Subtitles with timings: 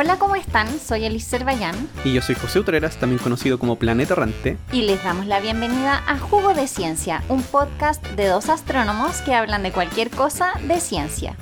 [0.00, 0.68] Hola, ¿cómo están?
[0.78, 4.56] Soy Elise Cervallán Y yo soy José Utreras, también conocido como Planeta Errante.
[4.70, 9.34] y les damos la bienvenida a Jugo de Ciencia, un podcast de dos astrónomos que
[9.34, 11.34] hablan de cualquier cosa de ciencia.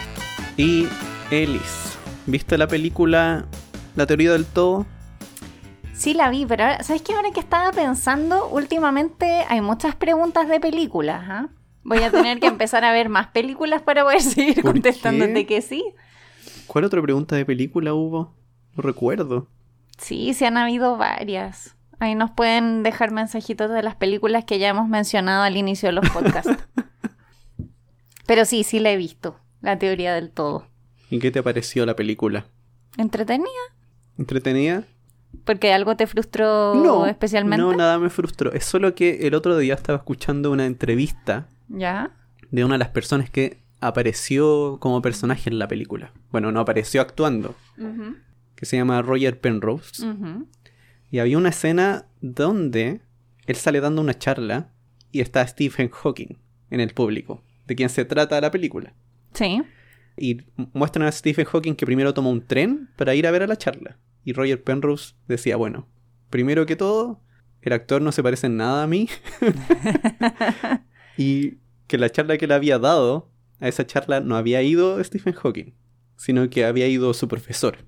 [0.56, 0.88] Y
[1.30, 3.44] Elis, ¿viste la película
[3.94, 4.86] La teoría del todo?
[5.92, 7.12] Sí la vi, pero ahora, ¿sabes qué?
[7.12, 11.48] Ahora que estaba pensando, últimamente hay muchas preguntas de películas, ¿ah?
[11.82, 15.56] Voy a tener que empezar a ver más películas para poder seguir ¿Por contestándote qué?
[15.56, 15.84] que sí.
[16.66, 18.34] ¿Cuál otra pregunta de película hubo?
[18.76, 19.48] No recuerdo.
[19.98, 21.76] Sí, sí han habido varias.
[21.98, 25.94] Ahí nos pueden dejar mensajitos de las películas que ya hemos mencionado al inicio de
[25.94, 26.50] los podcasts.
[28.26, 30.66] Pero sí, sí la he visto, la teoría del todo.
[31.10, 32.44] ¿Y qué te pareció la película?
[32.98, 33.48] ¿Entretenida?
[34.18, 34.84] ¿Entretenida?
[35.44, 37.62] Porque algo te frustró especialmente.
[37.62, 38.52] No, nada me frustró.
[38.52, 42.10] Es solo que el otro día estaba escuchando una entrevista ¿Ya?
[42.50, 46.12] de una de las personas que apareció como personaje en la película.
[46.32, 47.54] Bueno, no apareció actuando,
[48.56, 50.04] que se llama Roger Penrose.
[51.10, 53.00] Y había una escena donde
[53.46, 54.72] él sale dando una charla
[55.12, 56.38] y está Stephen Hawking
[56.70, 58.94] en el público, de quien se trata la película.
[59.34, 59.62] Sí.
[60.16, 60.38] Y
[60.72, 63.56] muestran a Stephen Hawking que primero toma un tren para ir a ver a la
[63.56, 63.98] charla.
[64.24, 65.86] Y Roger Penrose decía, bueno,
[66.30, 67.20] primero que todo,
[67.62, 69.08] el actor no se parece en nada a mí.
[71.16, 75.34] y que la charla que le había dado, a esa charla no había ido Stephen
[75.34, 75.74] Hawking,
[76.16, 77.78] sino que había ido su profesor.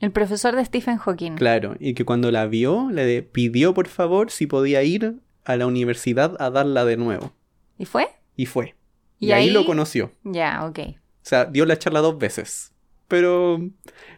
[0.00, 1.32] El profesor de Stephen Hawking.
[1.36, 5.66] Claro, y que cuando la vio, le pidió por favor si podía ir a la
[5.66, 7.32] universidad a darla de nuevo.
[7.78, 8.08] ¿Y fue?
[8.36, 8.74] Y fue.
[9.18, 10.12] Y Y, ahí ahí- lo conoció.
[10.24, 10.78] Ya, ok.
[10.88, 12.72] O sea, dio la charla dos veces.
[13.08, 13.60] Pero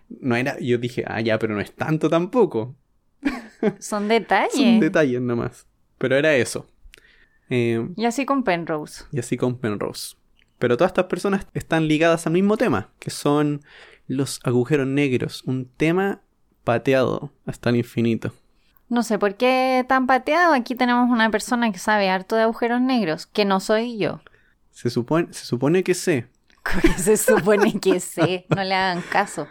[0.08, 0.58] no era.
[0.60, 2.74] Yo dije, ah, ya, pero no es tanto tampoco.
[3.78, 4.52] Son detalles.
[4.54, 5.66] Son detalles nomás.
[5.98, 6.66] Pero era eso.
[7.50, 9.04] Eh, Y así con Penrose.
[9.12, 10.16] y así con Penrose.
[10.58, 13.62] Pero todas estas personas están ligadas al mismo tema, que son
[14.06, 15.42] los agujeros negros.
[15.44, 16.20] Un tema
[16.64, 18.32] pateado hasta el infinito.
[18.88, 20.54] No sé por qué tan pateado.
[20.54, 24.20] Aquí tenemos una persona que sabe harto de agujeros negros, que no soy yo.
[24.70, 26.26] Se supone, se supone que sé.
[26.96, 28.44] Se supone que sé.
[28.54, 29.46] No le hagan caso.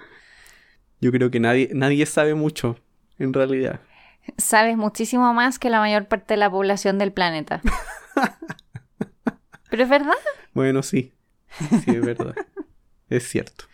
[0.99, 2.77] Yo creo que nadie, nadie sabe mucho,
[3.17, 3.79] en realidad.
[4.37, 7.61] Sabes muchísimo más que la mayor parte de la población del planeta.
[9.69, 10.13] Pero es verdad.
[10.53, 11.13] Bueno, sí.
[11.83, 12.35] Sí, es verdad.
[13.09, 13.65] es cierto.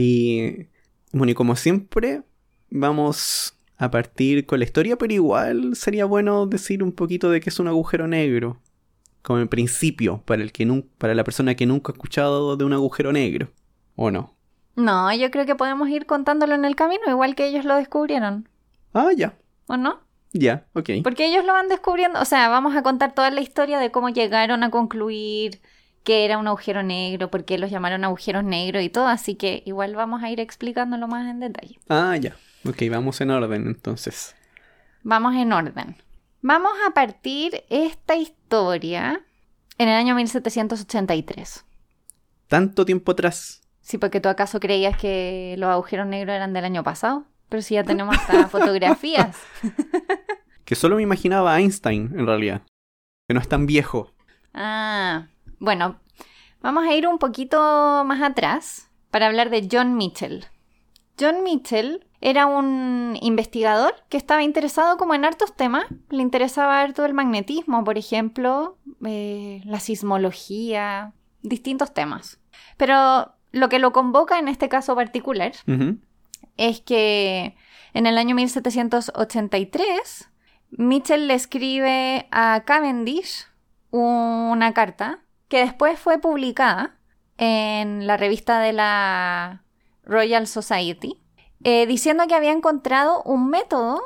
[0.00, 0.68] Y
[1.12, 2.22] bueno, y como siempre,
[2.70, 7.50] vamos a partir con la historia, pero igual sería bueno decir un poquito de qué
[7.50, 8.60] es un agujero negro.
[9.22, 12.64] Como en principio, para, el que nun- para la persona que nunca ha escuchado de
[12.64, 13.48] un agujero negro.
[13.96, 14.36] ¿O no?
[14.76, 18.48] No, yo creo que podemos ir contándolo en el camino, igual que ellos lo descubrieron.
[18.94, 19.36] Ah, ya.
[19.66, 19.98] ¿O no?
[20.32, 20.90] Ya, ok.
[21.02, 22.20] Porque ellos lo van descubriendo.
[22.20, 25.60] O sea, vamos a contar toda la historia de cómo llegaron a concluir
[26.04, 29.06] que era un agujero negro, por qué los llamaron agujeros negros y todo.
[29.06, 31.78] Así que igual vamos a ir explicándolo más en detalle.
[31.88, 32.36] Ah, ya.
[32.64, 34.34] Ok, vamos en orden entonces.
[35.02, 35.96] Vamos en orden.
[36.40, 39.20] Vamos a partir esta historia
[39.78, 41.64] en el año 1783.
[42.48, 43.62] Tanto tiempo atrás.
[43.80, 47.24] Sí, porque tú acaso creías que los agujeros negros eran del año pasado.
[47.48, 49.36] Pero si ya tenemos hasta fotografías.
[50.68, 52.60] Que solo me imaginaba Einstein, en realidad.
[53.26, 54.12] Que no es tan viejo.
[54.52, 55.98] Ah, bueno,
[56.60, 60.46] vamos a ir un poquito más atrás para hablar de John Mitchell.
[61.18, 65.86] John Mitchell era un investigador que estaba interesado como en hartos temas.
[66.10, 72.40] Le interesaba harto el magnetismo, por ejemplo, eh, la sismología, distintos temas.
[72.76, 75.52] Pero lo que lo convoca en este caso particular
[76.56, 77.56] es que
[77.94, 80.30] en el año 1783
[80.70, 83.46] Mitchell le escribe a Cavendish
[83.90, 86.98] una carta que después fue publicada
[87.36, 89.64] en la revista de la
[90.04, 91.20] Royal Society
[91.64, 94.00] eh, diciendo que había encontrado un método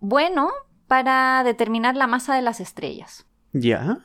[0.00, 0.50] bueno
[0.86, 3.26] para determinar la masa de las estrellas.
[3.52, 3.98] Ya.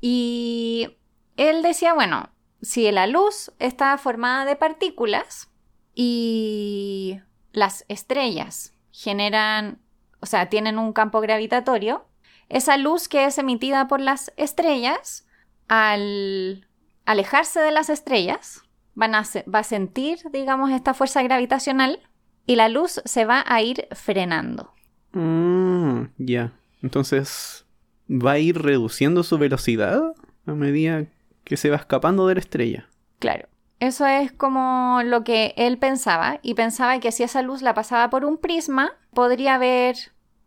[0.00, 0.96] Y
[1.36, 2.30] él decía, bueno,
[2.62, 5.50] si la luz está formada de partículas
[5.94, 7.20] y
[7.52, 9.80] las estrellas generan,
[10.20, 12.06] o sea, tienen un campo gravitatorio,
[12.48, 15.23] esa luz que es emitida por las estrellas,
[15.68, 16.66] al
[17.06, 18.62] alejarse de las estrellas,
[18.94, 22.00] van a se- va a sentir, digamos, esta fuerza gravitacional
[22.46, 24.72] y la luz se va a ir frenando.
[25.12, 26.52] Mm, ya.
[26.82, 27.64] Entonces,
[28.08, 30.00] ¿va a ir reduciendo su velocidad
[30.46, 31.04] a medida
[31.44, 32.88] que se va escapando de la estrella?
[33.18, 33.48] Claro.
[33.80, 38.08] Eso es como lo que él pensaba y pensaba que si esa luz la pasaba
[38.08, 39.96] por un prisma, podría ver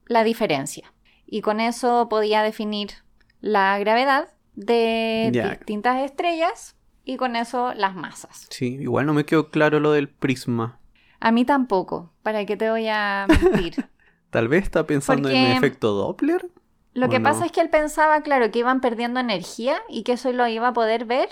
[0.05, 0.91] la diferencia.
[1.25, 2.89] Y con eso podía definir
[3.41, 6.75] la gravedad de distintas estrellas
[7.05, 8.47] y con eso las masas.
[8.49, 10.79] Sí, igual no me quedó claro lo del prisma.
[11.19, 13.87] A mí tampoco, ¿para qué te voy a mentir?
[14.29, 16.49] Tal vez está pensando en el efecto Doppler.
[16.93, 20.13] Lo ¿O que pasa es que él pensaba, claro, que iban perdiendo energía y que
[20.13, 21.29] eso lo iba a poder ver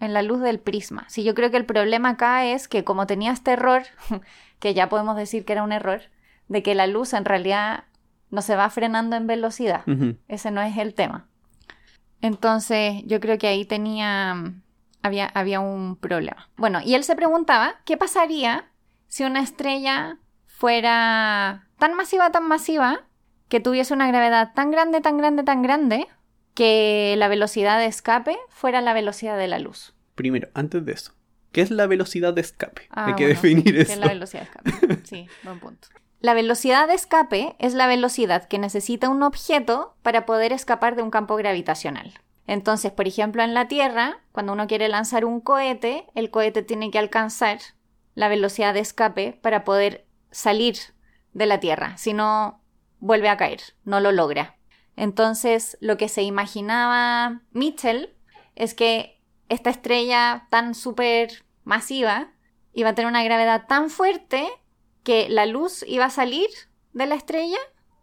[0.00, 1.06] en la luz del prisma.
[1.08, 3.84] Sí, yo creo que el problema acá es que como tenía este error,
[4.58, 6.02] que ya podemos decir que era un error,
[6.48, 7.84] de que la luz en realidad
[8.30, 9.84] no se va frenando en velocidad.
[10.28, 11.28] Ese no es el tema.
[12.20, 14.52] Entonces, yo creo que ahí tenía.
[15.02, 16.48] Había, había un problema.
[16.56, 18.70] Bueno, y él se preguntaba: ¿qué pasaría
[19.06, 23.04] si una estrella fuera tan masiva, tan masiva,
[23.48, 26.08] que tuviese una gravedad tan grande, tan grande, tan grande,
[26.54, 29.94] que la velocidad de escape fuera la velocidad de la luz?
[30.14, 31.12] Primero, antes de eso,
[31.52, 32.88] ¿qué es la velocidad de escape?
[32.90, 33.92] Ah, Hay que bueno, sí, definir ¿qué eso.
[33.92, 35.04] es la velocidad de escape?
[35.04, 35.88] Sí, buen punto.
[36.20, 41.02] La velocidad de escape es la velocidad que necesita un objeto para poder escapar de
[41.02, 42.14] un campo gravitacional.
[42.46, 46.90] Entonces, por ejemplo, en la Tierra, cuando uno quiere lanzar un cohete, el cohete tiene
[46.90, 47.58] que alcanzar
[48.14, 50.76] la velocidad de escape para poder salir
[51.34, 51.96] de la Tierra.
[51.98, 52.62] Si no,
[52.98, 54.56] vuelve a caer, no lo logra.
[54.96, 58.14] Entonces, lo que se imaginaba Mitchell
[58.54, 62.32] es que esta estrella tan súper masiva
[62.72, 64.48] iba a tener una gravedad tan fuerte
[65.06, 66.48] que la luz iba a salir
[66.92, 67.58] de la estrella,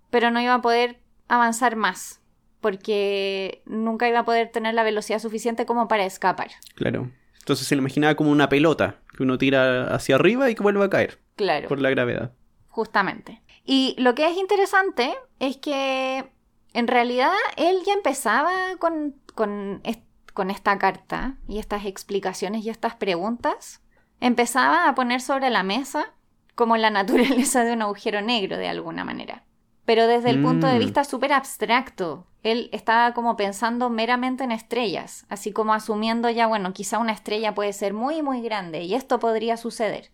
[0.10, 2.22] pero no iba a poder avanzar más,
[2.62, 6.52] porque nunca iba a poder tener la velocidad suficiente como para escapar.
[6.76, 7.12] Claro.
[7.40, 10.86] Entonces se lo imaginaba como una pelota que uno tira hacia arriba y que vuelve
[10.86, 11.68] a caer Claro.
[11.68, 12.32] por la gravedad.
[12.70, 13.42] Justamente.
[13.66, 16.32] Y lo que es interesante es que
[16.74, 22.70] en realidad él ya empezaba con, con, est- con esta carta y estas explicaciones y
[22.70, 23.82] estas preguntas.
[24.22, 26.14] Empezaba a poner sobre la mesa
[26.56, 29.44] como la naturaleza de un agujero negro de alguna manera.
[29.86, 30.80] Pero desde el punto de Mm.
[30.80, 32.26] vista súper abstracto.
[32.42, 37.54] Él estaba como pensando meramente en estrellas, así como asumiendo ya, bueno, quizá una estrella
[37.54, 40.12] puede ser muy, muy grande y esto podría suceder.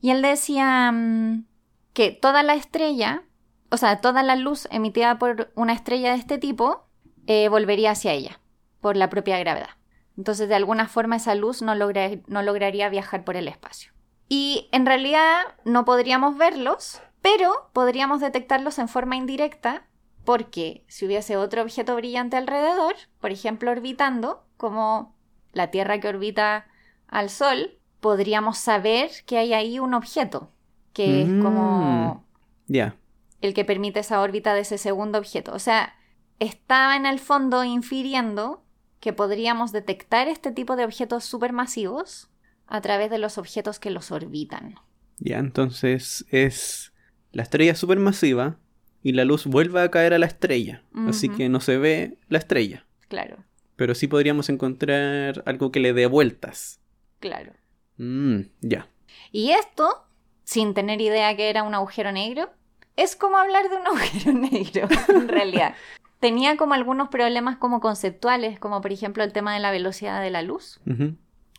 [0.00, 1.44] Y él decía mm,
[1.92, 3.22] que toda la estrella,
[3.70, 6.86] o sea, toda la luz emitida por una estrella de este tipo,
[7.26, 8.40] eh, volvería hacia ella,
[8.80, 9.70] por la propia gravedad.
[10.16, 13.92] Entonces, de alguna forma, esa luz no, logra- no lograría viajar por el espacio.
[14.28, 19.84] Y en realidad no podríamos verlos, pero podríamos detectarlos en forma indirecta,
[20.24, 25.14] porque si hubiese otro objeto brillante alrededor, por ejemplo, orbitando, como
[25.52, 26.66] la Tierra que orbita
[27.08, 30.50] al Sol, podríamos saber que hay ahí un objeto,
[30.92, 31.42] que es Mm.
[31.42, 32.24] como
[32.66, 32.96] Ya.
[33.40, 35.54] el que permite esa órbita de ese segundo objeto.
[35.54, 35.94] O sea,
[36.38, 38.62] estaba en el fondo infiriendo
[39.00, 42.28] que podríamos detectar este tipo de objetos supermasivos
[42.68, 44.76] a través de los objetos que los orbitan.
[45.18, 46.92] Ya, entonces es
[47.32, 48.58] la estrella supermasiva
[49.02, 50.82] y la luz vuelve a caer a la estrella.
[51.08, 52.84] Así que no se ve la estrella.
[53.08, 53.38] Claro,
[53.76, 56.80] Pero sí podríamos encontrar algo que le dé vueltas.
[57.20, 57.52] claro.
[57.96, 58.86] Mm, ya.
[59.32, 60.04] Y esto,
[60.44, 62.48] sin tener idea que era un agujero negro,
[62.96, 65.74] es como hablar de un agujero negro, en realidad.
[66.20, 70.30] Tenía como algunos problemas como conceptuales, como por ejemplo el tema de la velocidad de
[70.30, 70.80] la luz.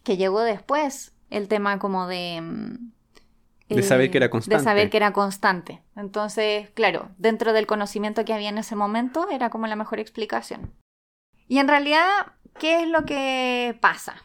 [0.04, 2.42] Que llegó después, el tema como de...
[2.42, 2.92] mm,
[3.70, 4.64] De saber que era De constante.
[4.64, 5.82] saber que era constante.
[5.96, 10.74] Entonces, claro, dentro del conocimiento que había en ese momento, era como la mejor explicación.
[11.48, 12.10] Y en realidad,
[12.60, 14.16] ¿qué es lo que pasa?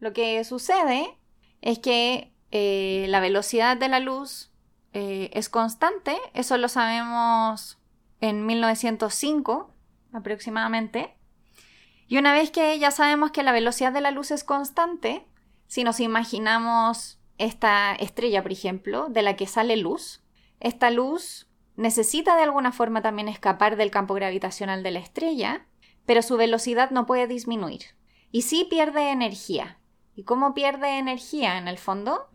[0.00, 1.18] Lo que sucede
[1.60, 4.52] es que eh, la velocidad de la luz
[4.92, 7.78] eh, es constante, eso lo sabemos
[8.20, 9.70] en 1905
[10.12, 11.13] aproximadamente.
[12.14, 15.26] Y una vez que ya sabemos que la velocidad de la luz es constante,
[15.66, 20.22] si nos imaginamos esta estrella, por ejemplo, de la que sale luz,
[20.60, 25.66] esta luz necesita de alguna forma también escapar del campo gravitacional de la estrella,
[26.06, 27.82] pero su velocidad no puede disminuir.
[28.30, 29.80] Y sí pierde energía.
[30.14, 32.28] ¿Y cómo pierde energía en el fondo?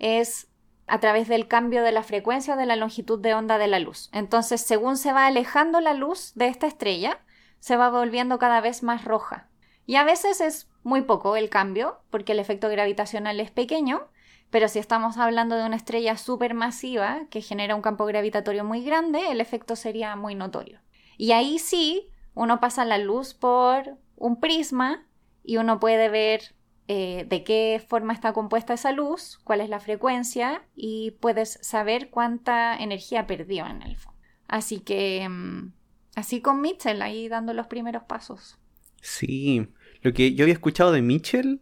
[0.00, 0.48] Es
[0.88, 3.78] a través del cambio de la frecuencia o de la longitud de onda de la
[3.78, 4.10] luz.
[4.12, 7.20] Entonces, según se va alejando la luz de esta estrella,
[7.60, 9.48] se va volviendo cada vez más roja.
[9.86, 14.08] Y a veces es muy poco el cambio, porque el efecto gravitacional es pequeño,
[14.50, 19.30] pero si estamos hablando de una estrella supermasiva que genera un campo gravitatorio muy grande,
[19.30, 20.80] el efecto sería muy notorio.
[21.16, 25.06] Y ahí sí, uno pasa la luz por un prisma
[25.44, 26.54] y uno puede ver
[26.88, 32.10] eh, de qué forma está compuesta esa luz, cuál es la frecuencia y puedes saber
[32.10, 34.18] cuánta energía perdió en el fondo.
[34.48, 35.72] Así que, mm,
[36.14, 38.58] así con Mitchell ahí dando los primeros pasos.
[39.00, 39.68] Sí.
[40.02, 41.60] Lo que yo había escuchado de Mitchell,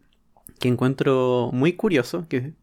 [0.58, 2.54] que encuentro muy curioso, que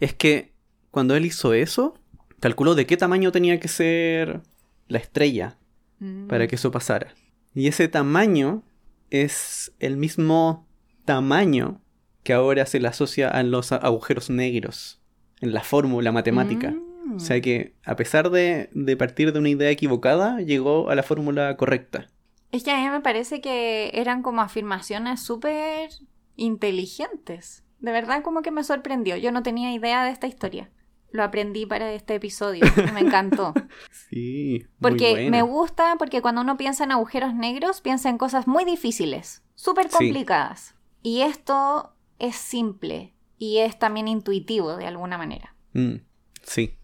[0.00, 0.52] es que
[0.90, 1.94] cuando él hizo eso,
[2.40, 4.42] calculó de qué tamaño tenía que ser
[4.88, 5.58] la estrella
[5.98, 7.14] Mm, para que eso pasara.
[7.54, 8.62] Y ese tamaño
[9.10, 10.66] es el mismo
[11.04, 11.80] tamaño
[12.22, 15.00] que ahora se le asocia a los agujeros negros.
[15.42, 16.70] en la fórmula matemática.
[16.70, 16.85] Mm.
[17.14, 21.02] O sea que, a pesar de, de partir de una idea equivocada, llegó a la
[21.02, 22.08] fórmula correcta.
[22.52, 25.90] Es que a mí me parece que eran como afirmaciones súper
[26.36, 27.64] inteligentes.
[27.80, 29.16] De verdad como que me sorprendió.
[29.16, 30.70] Yo no tenía idea de esta historia.
[31.12, 33.54] Lo aprendí para este episodio y me encantó.
[34.08, 34.64] Sí.
[34.80, 39.42] Porque me gusta, porque cuando uno piensa en agujeros negros, piensa en cosas muy difíciles,
[39.56, 39.96] súper Sí.
[39.96, 40.76] complicadas.
[41.02, 45.56] Y esto es simple y es también intuitivo de alguna manera.
[45.72, 45.96] Mm,
[46.42, 46.76] sí.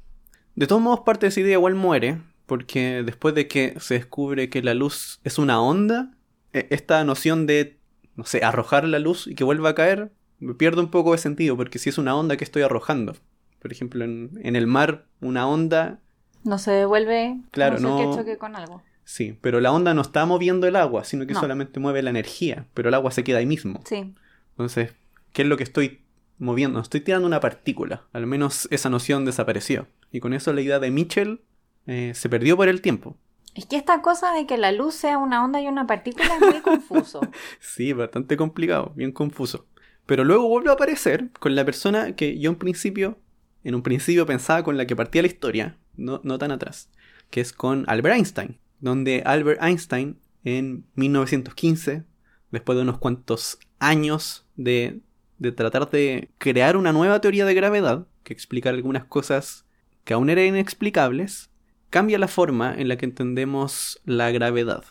[0.54, 4.50] De todos modos, parte de esa idea igual muere, porque después de que se descubre
[4.50, 6.12] que la luz es una onda,
[6.52, 7.78] e- esta noción de,
[8.16, 10.12] no sé, arrojar la luz y que vuelva a caer,
[10.58, 13.16] pierde un poco de sentido, porque si es una onda que estoy arrojando.
[13.60, 16.00] Por ejemplo, en, en el mar, una onda,
[16.44, 18.82] No se devuelve Claro, no no- que choque con algo.
[19.04, 21.40] sí, pero la onda no está moviendo el agua, sino que No.
[21.40, 23.80] solamente mueve la energía, pero el agua se queda ahí mismo.
[23.86, 24.12] Sí.
[24.50, 24.92] Entonces,
[25.32, 26.00] ¿qué es lo que estoy
[26.38, 26.80] moviendo?
[26.80, 28.02] Estoy tirando una partícula.
[28.12, 29.86] Al menos esa noción desapareció.
[30.12, 31.40] Y con eso la idea de Mitchell
[31.86, 33.16] eh, se perdió por el tiempo.
[33.54, 36.40] Es que esta cosa de que la luz sea una onda y una partícula es
[36.40, 37.20] muy confuso.
[37.60, 39.66] Sí, bastante complicado, bien confuso.
[40.06, 43.18] Pero luego vuelve a aparecer con la persona que yo en principio,
[43.64, 46.90] en un principio pensaba con la que partía la historia, no, no tan atrás,
[47.30, 52.04] que es con Albert Einstein, donde Albert Einstein en 1915,
[52.50, 55.00] después de unos cuantos años de,
[55.38, 59.66] de tratar de crear una nueva teoría de gravedad, que explica algunas cosas
[60.04, 61.50] que aún eran inexplicables,
[61.90, 64.84] cambia la forma en la que entendemos la gravedad.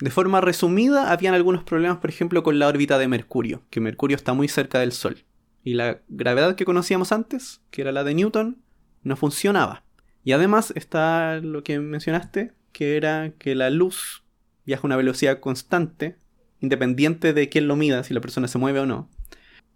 [0.00, 4.16] De forma resumida, habían algunos problemas, por ejemplo, con la órbita de Mercurio, que Mercurio
[4.16, 5.24] está muy cerca del Sol.
[5.62, 8.62] Y la gravedad que conocíamos antes, que era la de Newton,
[9.02, 9.84] no funcionaba.
[10.24, 14.24] Y además está lo que mencionaste, que era que la luz
[14.66, 16.16] viaja a una velocidad constante,
[16.60, 19.08] independiente de quién lo mida, si la persona se mueve o no.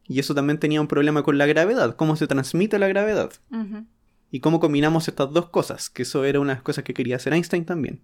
[0.05, 3.31] Y eso también tenía un problema con la gravedad, cómo se transmite la gravedad.
[4.31, 7.17] Y cómo combinamos estas dos cosas, que eso era una de las cosas que quería
[7.17, 8.03] hacer Einstein también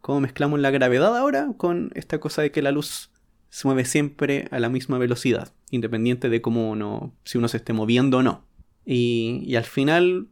[0.00, 3.10] cómo mezclamos la gravedad ahora con esta cosa de que la luz
[3.50, 7.72] se mueve siempre a la misma velocidad, independiente de cómo uno, si uno se esté
[7.72, 8.44] moviendo o no.
[8.84, 10.28] Y, y al final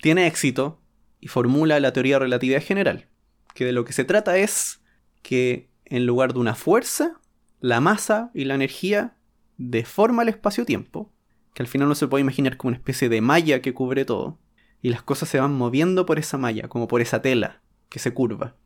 [0.00, 0.80] tiene éxito
[1.20, 3.06] y formula la teoría de relatividad general,
[3.54, 4.80] que de lo que se trata es
[5.22, 7.20] que en lugar de una fuerza,
[7.60, 9.16] la masa y la energía
[9.56, 11.12] deforma el espacio-tiempo,
[11.54, 14.38] que al final uno se puede imaginar como una especie de malla que cubre todo,
[14.82, 18.12] y las cosas se van moviendo por esa malla, como por esa tela que se
[18.12, 18.56] curva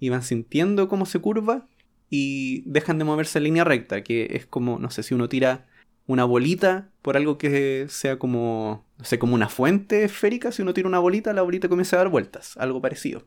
[0.00, 1.68] y van sintiendo cómo se curva
[2.10, 5.66] y dejan de moverse en línea recta, que es como, no sé, si uno tira
[6.06, 10.74] una bolita por algo que sea como, no sé, como una fuente esférica, si uno
[10.74, 13.24] tira una bolita, la bolita comienza a dar vueltas, algo parecido.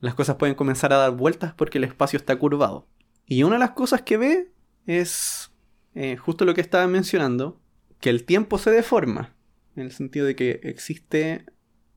[0.00, 2.86] Las cosas pueden comenzar a dar vueltas porque el espacio está curvado.
[3.26, 4.50] Y una de las cosas que ve
[4.86, 5.52] es
[5.94, 7.60] eh, justo lo que estaba mencionando,
[8.00, 9.34] que el tiempo se deforma,
[9.76, 11.44] en el sentido de que existe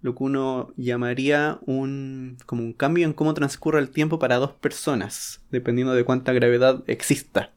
[0.02, 4.54] lo que uno llamaría un como un cambio en cómo transcurre el tiempo para dos
[4.54, 7.52] personas, dependiendo de cuánta gravedad exista.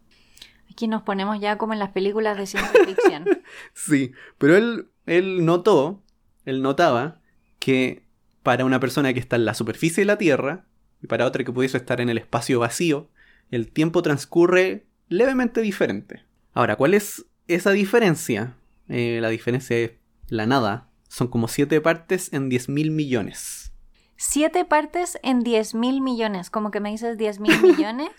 [0.70, 3.24] Aquí nos ponemos ya como en las películas de ciencia ficción.
[3.74, 6.02] Sí, pero él, él notó,
[6.44, 7.20] él notaba
[7.58, 8.04] que
[8.42, 10.64] para una persona que está en la superficie de la Tierra
[11.02, 13.10] y para otra que pudiese estar en el espacio vacío,
[13.50, 16.24] el tiempo transcurre levemente diferente.
[16.54, 18.56] Ahora, ¿cuál es esa diferencia?
[18.88, 19.92] Eh, la diferencia es
[20.30, 20.88] la nada.
[21.08, 23.72] Son como 7 partes en 10 mil millones.
[24.16, 26.50] Siete partes en 10 mil millones.
[26.50, 28.10] Como que me dices 10 mil millones.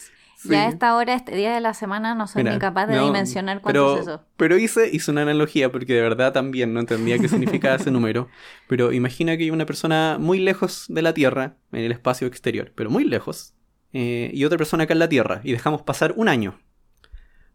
[0.44, 0.70] Y a Sí.
[0.74, 3.62] esta hora, este día de la semana, no soy Mira, ni capaz de no, dimensionar
[3.62, 4.26] cuánto pero, es eso.
[4.38, 8.28] Pero hice, hice una analogía porque de verdad también no entendía qué significaba ese número.
[8.68, 12.72] Pero imagina que hay una persona muy lejos de la Tierra, en el espacio exterior,
[12.76, 13.54] pero muy lejos,
[13.94, 16.60] eh, y otra persona acá en la Tierra, y dejamos pasar un año.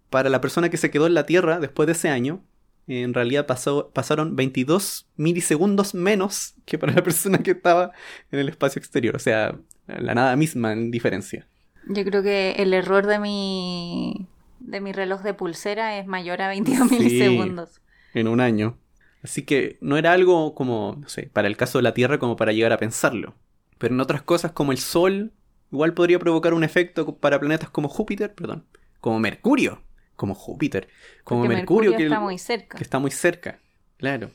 [0.09, 2.45] Para la persona que se quedó en la Tierra después de ese año,
[2.87, 7.93] en realidad pasó, pasaron 22 milisegundos menos que para la persona que estaba
[8.31, 9.17] en el espacio exterior.
[9.17, 11.47] O sea, la nada misma en diferencia.
[11.89, 14.27] Yo creo que el error de mi,
[14.61, 16.99] de mi reloj de pulsera es mayor a 22 Sí.
[16.99, 17.81] milisegundos.
[18.15, 18.79] en un año.
[19.23, 22.37] Así que no era algo como, no sé, para el caso de la Tierra como
[22.37, 23.35] para llegar a pensarlo.
[23.79, 25.33] Pero en otras cosas como el Sol,
[25.73, 28.65] igual podría provocar un efecto para planetas como Júpiter, perdón,
[29.01, 29.83] como Mercurio,
[30.17, 30.89] como Júpiter,
[31.25, 32.79] como Porque Mercurio, Mercurio que, está muy cerca.
[32.79, 33.61] que está muy cerca,
[33.99, 34.31] claro.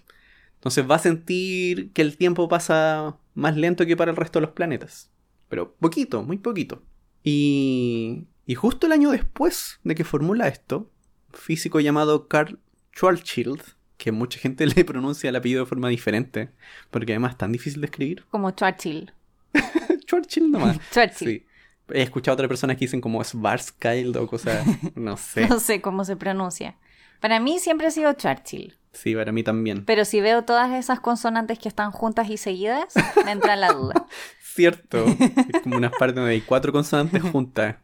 [0.56, 4.46] Entonces va a sentir que el tiempo pasa más lento que para el resto de
[4.46, 5.10] los planetas.
[5.50, 6.84] Pero poquito, muy poquito.
[7.24, 10.92] Y, y justo el año después de que formula esto,
[11.34, 12.60] un físico llamado Carl
[12.96, 13.62] Schwarzschild,
[13.98, 16.52] que mucha gente le pronuncia el apellido de forma diferente,
[16.90, 18.26] porque además es tan difícil de escribir.
[18.30, 19.12] Como Churchill.
[20.06, 20.78] Schwarzschild nomás.
[20.92, 21.28] Churchill.
[21.28, 21.46] Sí.
[21.94, 25.48] He escuchado a otras personas que dicen como Schwarzschild o cosas, no sé.
[25.48, 26.76] No sé cómo se pronuncia.
[27.20, 28.78] Para mí siempre ha sido Churchill.
[28.94, 29.86] Sí, para mí también.
[29.86, 32.94] Pero si veo todas esas consonantes que están juntas y seguidas,
[33.24, 34.06] me entra la duda.
[34.42, 35.06] Cierto.
[35.06, 37.78] es como una parte donde hay cuatro consonantes juntas.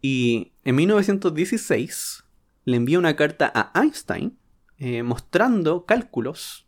[0.00, 2.24] Y en 1916
[2.66, 4.38] le envía una carta a Einstein
[4.78, 6.66] eh, mostrando cálculos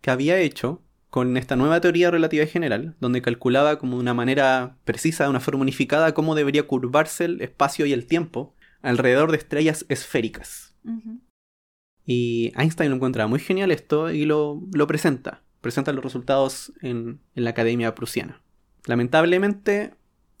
[0.00, 4.14] que había hecho con esta nueva teoría de relatividad general, donde calculaba como de una
[4.14, 9.32] manera precisa, de una forma unificada, cómo debería curvarse el espacio y el tiempo alrededor
[9.32, 10.76] de estrellas esféricas.
[12.06, 15.42] Y Einstein lo encuentra muy genial esto y lo, lo presenta.
[15.60, 18.40] Presenta los resultados en, en la Academia Prusiana.
[18.86, 19.94] Lamentablemente,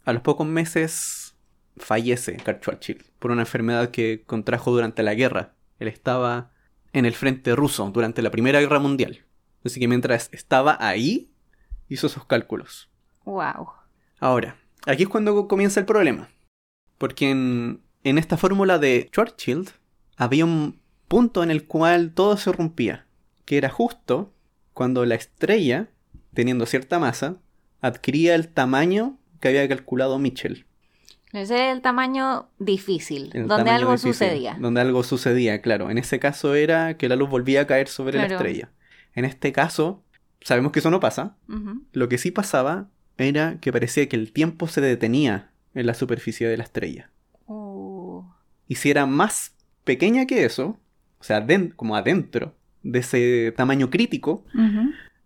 [0.04, 1.36] a los pocos meses
[1.76, 5.54] fallece Karl Schwarzschild por una enfermedad que contrajo durante la guerra.
[5.78, 6.52] Él estaba
[6.92, 9.24] en el frente ruso durante la Primera Guerra Mundial.
[9.64, 11.30] Así que mientras estaba ahí,
[11.88, 12.88] hizo esos cálculos.
[13.24, 13.68] Wow.
[14.18, 16.28] Ahora, aquí es cuando comienza el problema.
[16.98, 19.70] Porque en, en esta fórmula de Schwarzschild
[20.16, 23.06] había un punto en el cual todo se rompía.
[23.44, 24.32] Que era justo
[24.72, 25.88] cuando la estrella,
[26.34, 27.36] teniendo cierta masa,
[27.80, 30.66] adquiría el tamaño que había calculado Mitchell.
[31.32, 34.56] Ese es el tamaño difícil, donde algo sucedía.
[34.58, 35.90] Donde algo sucedía, claro.
[35.90, 38.70] En ese caso era que la luz volvía a caer sobre la estrella.
[39.14, 40.02] En este caso,
[40.40, 41.36] sabemos que eso no pasa.
[41.92, 42.88] Lo que sí pasaba
[43.18, 47.10] era que parecía que el tiempo se detenía en la superficie de la estrella.
[47.46, 48.34] Oh.
[48.66, 50.78] Y si era más pequeña que eso,
[51.18, 54.44] o sea, como adentro de ese tamaño crítico,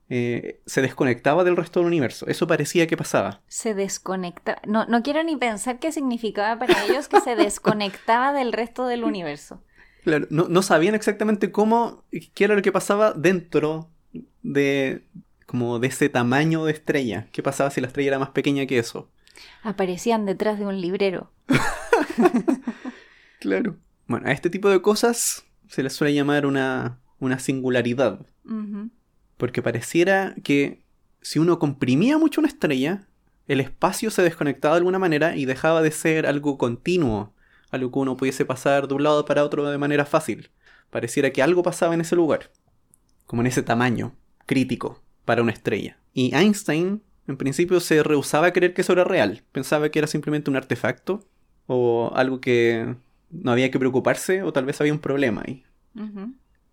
[0.09, 2.27] eh, se desconectaba del resto del universo.
[2.27, 3.41] Eso parecía que pasaba.
[3.49, 4.61] Se desconecta.
[4.67, 9.05] No, no quiero ni pensar qué significaba para ellos que se desconectaba del resto del
[9.05, 9.63] universo.
[10.05, 13.89] Claro, no, sabían exactamente cómo, qué era lo que pasaba dentro
[14.43, 15.03] de,
[15.47, 17.27] como de ese tamaño de estrella.
[17.33, 19.09] ¿Qué pasaba si la estrella era más pequeña que eso?
[19.63, 21.33] Aparecían detrás de un librero.
[23.41, 23.77] claro.
[24.07, 28.27] Bueno, a este tipo de cosas se les suele llamar una, una singularidad.
[29.39, 30.83] Porque pareciera que
[31.23, 33.07] si uno comprimía mucho una estrella,
[33.49, 37.34] el espacio se desconectaba de alguna manera y dejaba de ser algo continuo
[37.75, 40.51] algo que uno pudiese pasar de un lado para otro de manera fácil.
[40.91, 42.51] Pareciera que algo pasaba en ese lugar,
[43.27, 44.15] como en ese tamaño
[44.47, 45.99] crítico para una estrella.
[46.13, 49.43] Y Einstein, en principio, se rehusaba a creer que eso era real.
[49.53, 51.27] Pensaba que era simplemente un artefacto
[51.67, 52.95] o algo que
[53.31, 55.65] no había que preocuparse o tal vez había un problema ahí.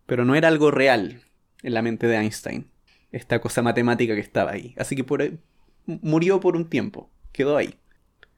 [0.05, 1.21] Pero no era algo real
[1.63, 2.67] en la mente de Einstein,
[3.11, 4.75] esta cosa matemática que estaba ahí.
[4.77, 5.31] Así que por,
[5.85, 7.75] murió por un tiempo, quedó ahí.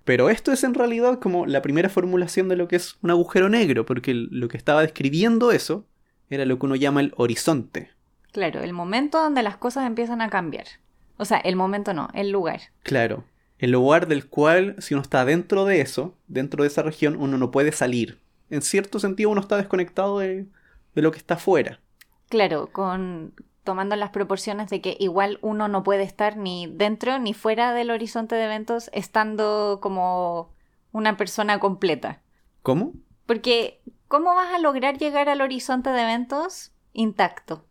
[0.03, 3.49] Pero esto es en realidad como la primera formulación de lo que es un agujero
[3.49, 5.85] negro, porque lo que estaba describiendo eso
[6.29, 7.91] era lo que uno llama el horizonte.
[8.31, 10.65] Claro, el momento donde las cosas empiezan a cambiar.
[11.17, 12.61] O sea, el momento no, el lugar.
[12.81, 13.23] Claro,
[13.59, 17.37] el lugar del cual si uno está dentro de eso, dentro de esa región, uno
[17.37, 18.19] no puede salir.
[18.49, 20.47] En cierto sentido uno está desconectado de,
[20.95, 21.79] de lo que está afuera.
[22.29, 23.33] Claro, con,
[23.63, 27.91] tomando las proporciones de que igual uno no puede estar ni dentro ni fuera del
[27.91, 30.53] horizonte de eventos estando como
[30.91, 32.21] una persona completa.
[32.61, 32.93] ¿Cómo?
[33.25, 37.65] Porque, ¿cómo vas a lograr llegar al horizonte de eventos intacto?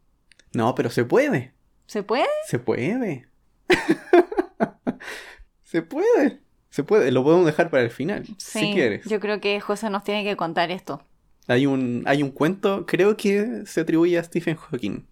[0.52, 1.54] No, pero se puede.
[1.86, 2.26] ¿Se puede?
[2.46, 3.28] Se puede.
[5.62, 6.40] se puede.
[6.70, 7.10] Se puede.
[7.10, 9.04] Lo podemos dejar para el final, si quieres.
[9.04, 11.02] Yo creo que José nos tiene que contar esto.
[11.48, 15.06] Hay un, hay un cuento, creo que se atribuye a Stephen Hawking,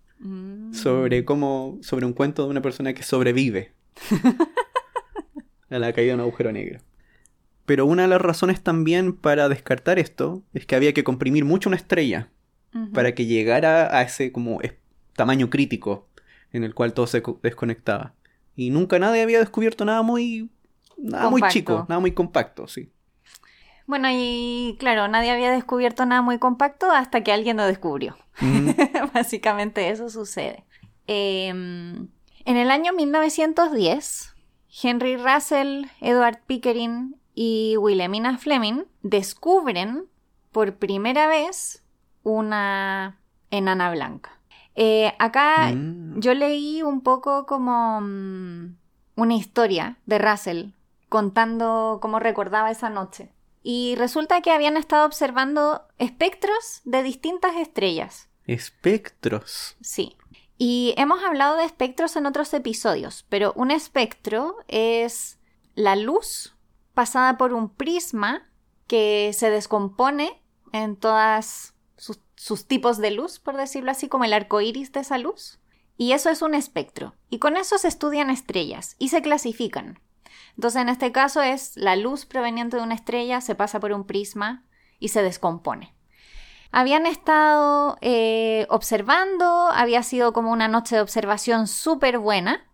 [0.73, 1.25] sobre mm.
[1.25, 3.73] cómo, sobre un cuento de una persona que sobrevive
[5.71, 6.81] a la caída de un agujero negro.
[7.65, 11.69] Pero una de las razones también para descartar esto es que había que comprimir mucho
[11.69, 12.29] una estrella
[12.93, 14.61] para que llegara a ese como
[15.15, 16.09] tamaño crítico
[16.53, 18.15] en el cual todo se desconectaba.
[18.57, 20.51] Y nunca nadie había descubierto nada muy
[20.99, 22.91] nada muy chico, nada muy compacto, sí.
[23.91, 28.17] Bueno, y claro, nadie había descubierto nada muy compacto hasta que alguien lo descubrió.
[29.15, 30.65] Básicamente eso sucede.
[31.09, 32.07] Em,
[32.45, 34.33] en el año 1910,
[34.81, 40.05] Henry Russell, Edward Pickering y Wilhelmina Fleming descubren
[40.53, 41.83] por primera vez
[42.23, 43.19] una
[43.51, 44.39] enana blanca.
[44.77, 46.21] Eh, acá mm.
[46.21, 48.77] yo leí un poco como mm,
[49.17, 50.67] una historia de Russell
[51.09, 53.33] contando cómo recordaba esa noche.
[53.63, 58.29] Y resulta que habían estado observando espectros de distintas estrellas.
[58.47, 59.77] Espectros.
[59.81, 60.17] Sí.
[60.57, 65.39] Y hemos hablado de espectros en otros episodios, pero un espectro es
[65.75, 66.55] la luz
[66.95, 68.47] pasada por un prisma
[68.87, 70.43] que se descompone
[70.73, 75.19] en todas sus, tipos de luz, por decirlo así, como el arco iris de esa
[75.19, 75.61] luz.
[75.97, 77.15] Y eso es un espectro.
[77.29, 80.01] Y con eso se estudian estrellas y se clasifican.
[80.57, 84.07] Entonces, en este caso es la luz proveniente de una estrella se pasa por un
[84.07, 84.65] prisma
[84.99, 85.95] y se descompone.
[86.73, 92.67] Habían estado eh, observando, había sido como una noche de observación súper buena.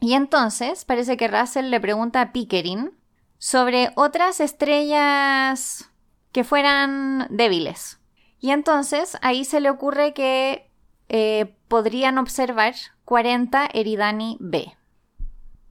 [0.00, 2.96] Y entonces parece que Russell le pregunta a Pickering
[3.38, 5.90] sobre otras estrellas
[6.32, 7.98] que fueran débiles.
[8.38, 10.70] Y entonces ahí se le ocurre que
[11.08, 14.76] eh, podrían observar 40 Eridani B.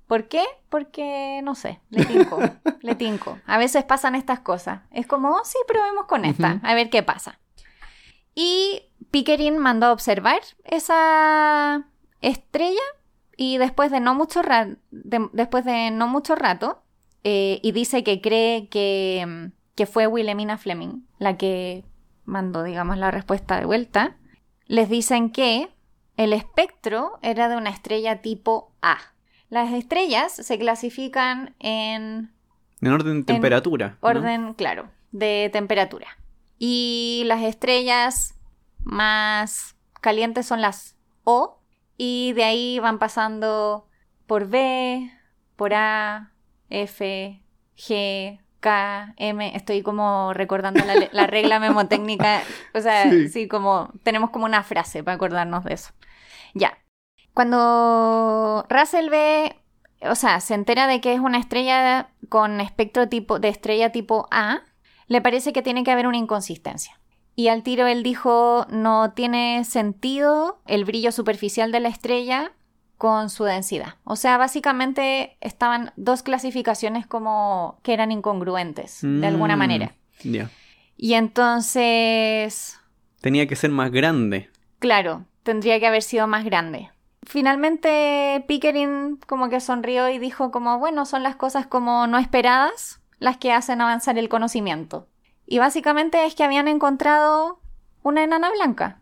[0.09, 0.43] ¿Por qué?
[0.69, 2.39] Porque, no sé, le tinco,
[2.81, 3.37] le tinco.
[3.45, 4.81] A veces pasan estas cosas.
[4.89, 7.37] Es como, oh, sí, probemos con esta, a ver qué pasa.
[8.33, 11.85] Y Pickering mandó a observar esa
[12.21, 12.81] estrella
[13.37, 14.41] y después de no mucho,
[14.89, 16.81] después de no mucho rato,
[17.23, 21.85] eh, y dice que cree que, que fue Wilhelmina Fleming la que
[22.25, 24.17] mandó, digamos, la respuesta de vuelta,
[24.65, 25.69] les dicen que
[26.17, 28.97] el espectro era de una estrella tipo A.
[29.49, 32.31] Las estrellas se clasifican en...
[32.81, 33.97] En orden de temperatura.
[33.99, 36.07] orden, claro, de temperatura.
[36.57, 38.35] Y las estrellas
[38.83, 41.59] más calientes son las O,
[41.97, 43.87] y de ahí van pasando
[44.25, 45.11] por B,
[45.57, 46.31] por A,
[46.69, 47.41] F,
[47.75, 49.55] G, K, M.
[49.55, 50.81] Estoy como recordando
[51.11, 52.41] la, regla memotécnica.
[52.73, 53.47] O sea, sí.
[53.47, 55.91] como tenemos como una frase para acordarnos de eso.
[56.53, 56.77] Ya.
[57.39, 59.55] Cuando Russell ve,
[60.01, 64.27] o sea, se entera de que es una estrella con espectro tipo de estrella tipo
[64.29, 64.59] A,
[65.07, 66.99] le parece que tiene que haber una inconsistencia.
[67.37, 72.51] Y al tiro él dijo, no tiene sentido el brillo superficial de la estrella
[72.97, 73.95] con su densidad.
[74.03, 79.95] O sea, básicamente estaban dos clasificaciones como que eran incongruentes, de alguna Mm, manera.
[80.25, 80.49] Ya.
[80.97, 82.77] Y entonces,
[83.21, 84.49] Tenía que ser más grande.
[84.79, 86.89] claro, tendría que haber sido más grande.
[87.23, 93.01] Finalmente, Pickering como que sonrió y dijo como, bueno, son las cosas como no esperadas
[93.19, 95.07] las que hacen avanzar el conocimiento.
[95.45, 97.59] Y básicamente es que habían encontrado
[98.01, 99.01] una enana blanca.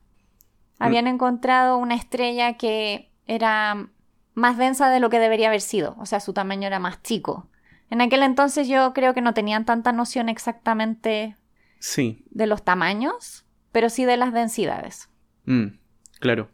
[0.80, 3.88] Habían encontrado una estrella que era
[4.34, 7.48] más densa de lo que debería haber sido, o sea, su tamaño era más chico.
[7.90, 11.36] En aquel entonces yo creo que no tenían tanta noción exactamente
[11.80, 12.24] Sí.
[12.30, 15.10] de los tamaños, pero sí de las densidades.
[15.46, 15.78] Mm,
[16.20, 16.50] claro.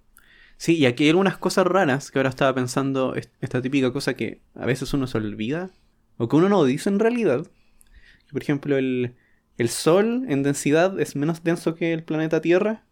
[0.57, 4.13] Sí, y aquí hay algunas cosas raras que ahora estaba pensando, est- esta típica cosa
[4.13, 5.71] que a veces uno se olvida,
[6.17, 7.45] o que uno no dice en realidad.
[8.31, 9.15] Por ejemplo, el,
[9.57, 12.83] el Sol en densidad es menos denso que el planeta Tierra,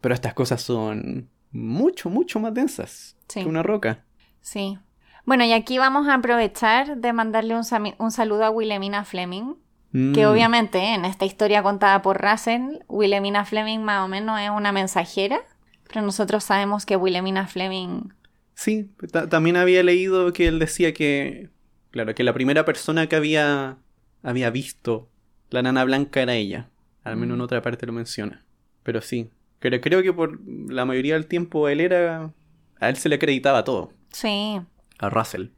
[0.00, 3.42] pero estas cosas son mucho, mucho más densas Sí.
[3.42, 4.04] que una roca.
[4.42, 4.78] Sí.
[5.24, 7.56] Bueno, y aquí vamos a aprovechar de mandarle
[7.98, 9.54] un saludo a Wilhelmina Fleming,
[9.92, 14.50] que Mm, obviamente en esta historia contada por Russell, Wilhelmina Fleming más o menos es
[14.50, 15.40] una mensajera,
[15.88, 18.10] pero nosotros sabemos que Wilhelmina Fleming...
[18.54, 21.50] Sí, ta- también había leído que él decía que,
[21.90, 23.76] claro, que la primera persona que había,
[24.22, 25.08] había visto
[25.50, 26.70] la nana blanca era ella.
[27.04, 27.44] Al menos en Mm.
[27.44, 28.44] otra parte lo menciona.
[28.82, 32.32] Pero sí, creo, creo que por la mayoría del tiempo él era...
[32.80, 34.60] A él se le acreditaba todo, Sí,
[34.98, 35.48] a Russell.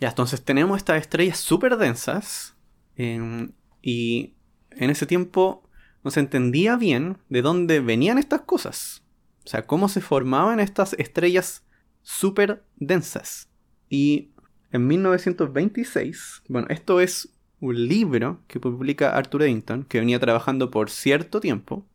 [0.00, 2.54] Ya, entonces tenemos estas estrellas súper densas.
[2.96, 4.34] em, y
[4.70, 5.62] en ese tiempo
[6.04, 9.02] no se entendía bien de dónde venían estas cosas.
[9.46, 11.62] O sea, cómo se formaban estas estrellas
[12.02, 13.48] súper densas.
[13.88, 14.30] Y
[14.72, 17.28] en 1926, bueno, esto es
[17.60, 21.86] un libro que publica Arthur Eddington, que venía trabajando por cierto tiempo,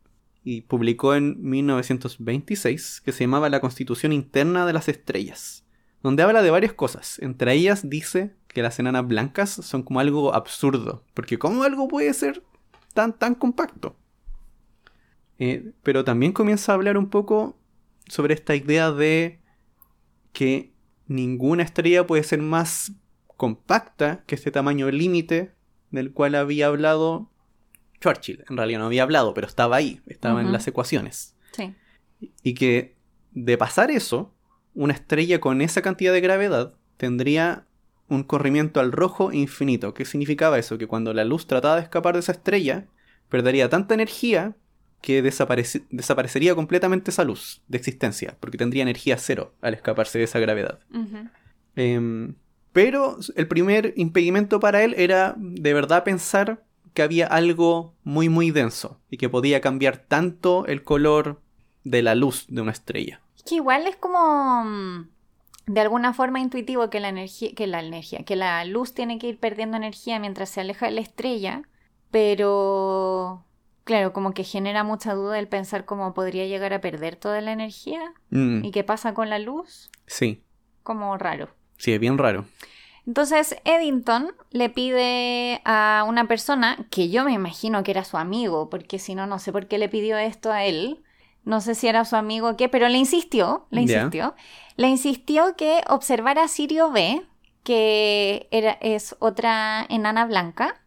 [0.42, 5.66] y publicó en 1926, que se llamaba La Constitución Interna de las Estrellas,
[6.02, 7.18] donde habla de varias cosas.
[7.18, 12.14] Entre ellas dice que las enanas blancas son como algo absurdo, porque ¿cómo algo puede
[12.14, 12.42] ser
[12.94, 13.94] tan, tan compacto?
[15.38, 17.58] Eh, pero también comienza a hablar un poco
[18.06, 19.40] sobre esta idea de
[20.32, 20.72] que
[21.06, 22.92] ninguna estrella puede ser más
[23.36, 25.52] compacta que este tamaño límite
[25.90, 27.30] del cual había hablado
[28.00, 28.44] Churchill.
[28.48, 31.36] En realidad no había hablado, pero estaba ahí, estaba en las ecuaciones.
[31.52, 31.74] sí.
[32.44, 32.94] Y que
[33.32, 34.32] de pasar eso,
[34.74, 37.66] una estrella con esa cantidad de gravedad tendría
[38.08, 39.94] un corrimiento al rojo infinito.
[39.94, 40.78] ¿Qué significaba eso?
[40.78, 42.86] Que cuando la luz trataba de escapar de esa estrella,
[43.28, 44.54] perdería tanta energía
[45.02, 50.24] que desaparece- desaparecería completamente esa luz de existencia, porque tendría energía cero al escaparse de
[50.24, 50.78] esa gravedad.
[51.76, 52.34] Em,
[52.72, 56.62] pero el primer impedimento para él era de verdad pensar
[56.94, 61.40] que había algo muy muy denso y que podía cambiar tanto el color
[61.84, 63.20] de la luz de una estrella.
[63.36, 65.08] Es que igual es como mm,
[65.66, 69.28] de alguna forma intuitivo que la energía, que la energía, que la luz tiene que
[69.28, 71.62] ir perdiendo energía mientras se aleja de la estrella,
[72.10, 73.44] pero
[73.84, 77.52] claro, como que genera mucha duda el pensar cómo podría llegar a perder toda la
[77.52, 80.42] energía Mm, y qué pasa con la luz, sí,
[80.82, 81.48] como raro.
[81.76, 82.44] sí, es bien raro.
[83.06, 88.70] Entonces Eddington le pide a una persona, que yo me imagino que era su amigo,
[88.70, 91.02] porque si no, no sé por qué le pidió esto a él.
[91.44, 94.36] No sé si era su amigo o qué, pero le insistió, le insistió.
[94.76, 97.20] Le insistió que observara Sirio B,
[97.64, 100.80] que era, es otra enana blanca,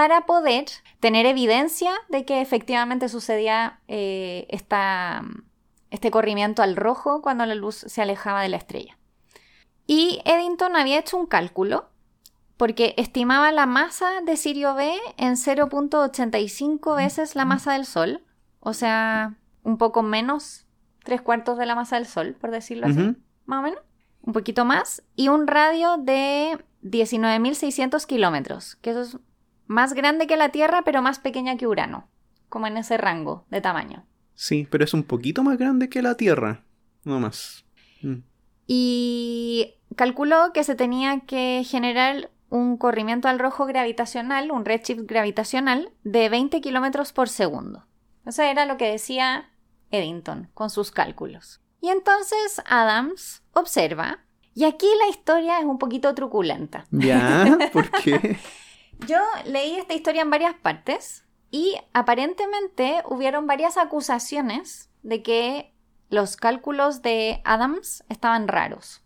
[0.00, 0.64] para poder
[0.98, 5.22] tener evidencia de que efectivamente sucedía eh, esta,
[5.90, 8.96] este corrimiento al rojo cuando la luz se alejaba de la estrella.
[9.86, 11.90] Y Eddington había hecho un cálculo
[12.56, 18.24] porque estimaba la masa de Sirio B en 0.85 veces la masa del Sol,
[18.60, 19.34] o sea,
[19.64, 20.64] un poco menos,
[21.04, 23.80] tres cuartos de la masa del Sol, por decirlo así, más o menos,
[24.22, 29.18] un poquito más, y un radio de 19.600 kilómetros, que eso es
[29.70, 32.08] más grande que la Tierra, pero más pequeña que Urano,
[32.48, 34.04] como en ese rango de tamaño.
[34.34, 36.64] Sí, pero es un poquito más grande que la Tierra.
[37.04, 37.64] No más.
[38.02, 38.22] Mm.
[38.66, 45.92] y calculó que se tenía que generar un corrimiento al rojo gravitacional, un redshift gravitacional,
[46.02, 47.86] de 20 kilómetros por segundo.
[48.26, 49.50] Eso era lo que decía
[49.90, 51.60] Eddington con sus cálculos.
[51.80, 56.86] Y entonces Adams observa, y aquí la historia es un poquito truculenta.
[56.90, 57.70] ¿Ya?
[57.72, 58.36] ¿Por qué?
[59.06, 65.74] Yo leí esta historia en varias partes y aparentemente hubieron varias acusaciones de que
[66.08, 69.02] los cálculos de Adams estaban raros.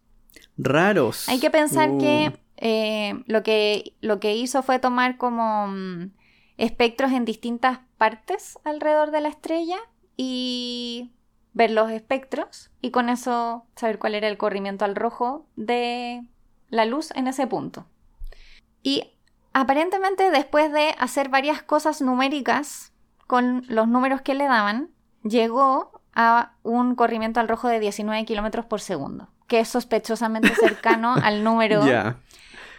[0.56, 1.28] Raros.
[1.28, 6.10] Hay que pensar Uh, que, eh, lo que lo que hizo fue tomar como mm,
[6.56, 9.78] espectros en distintas partes alrededor de la estrella
[10.16, 11.12] y
[11.52, 16.26] ver los espectros y con eso saber cuál era el corrimiento al rojo de
[16.68, 17.86] la luz en ese punto.
[18.82, 19.13] Y
[19.54, 22.92] aparentemente después de hacer varias cosas numéricas
[23.26, 24.90] con los números que le daban,
[25.22, 31.14] llegó a un corrimiento al rojo de 19 kilómetros por segundo, que es sospechosamente cercano
[31.14, 31.82] al número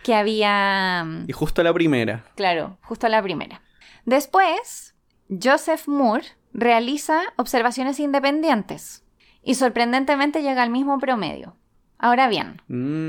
[0.04, 2.26] que había, mm, Y justo la primera.
[2.36, 3.62] claro, justo a la primera.
[4.06, 4.94] Después,
[5.30, 9.04] Joseph Moore realiza observaciones independientes
[9.42, 11.56] y sorprendentemente llega al mismo promedio.
[11.98, 12.62] Ahora bien,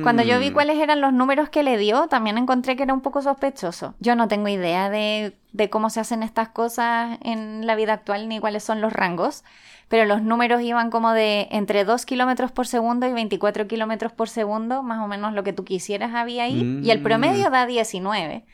[0.05, 0.55] cuando yo vi Mm.
[0.55, 3.94] cuáles eran los números que le dio, también encontré que era un poco sospechoso.
[3.99, 8.29] Yo no tengo idea de, de cómo se hacen estas cosas en la vida actual
[8.29, 9.42] ni cuáles son los rangos,
[9.88, 14.29] pero los números iban como de entre 2 kilómetros por segundo y 24 kilómetros por
[14.29, 17.03] segundo, más o menos lo que tú quisieras había ahí, y el Mm.
[17.03, 18.44] promedio da 19.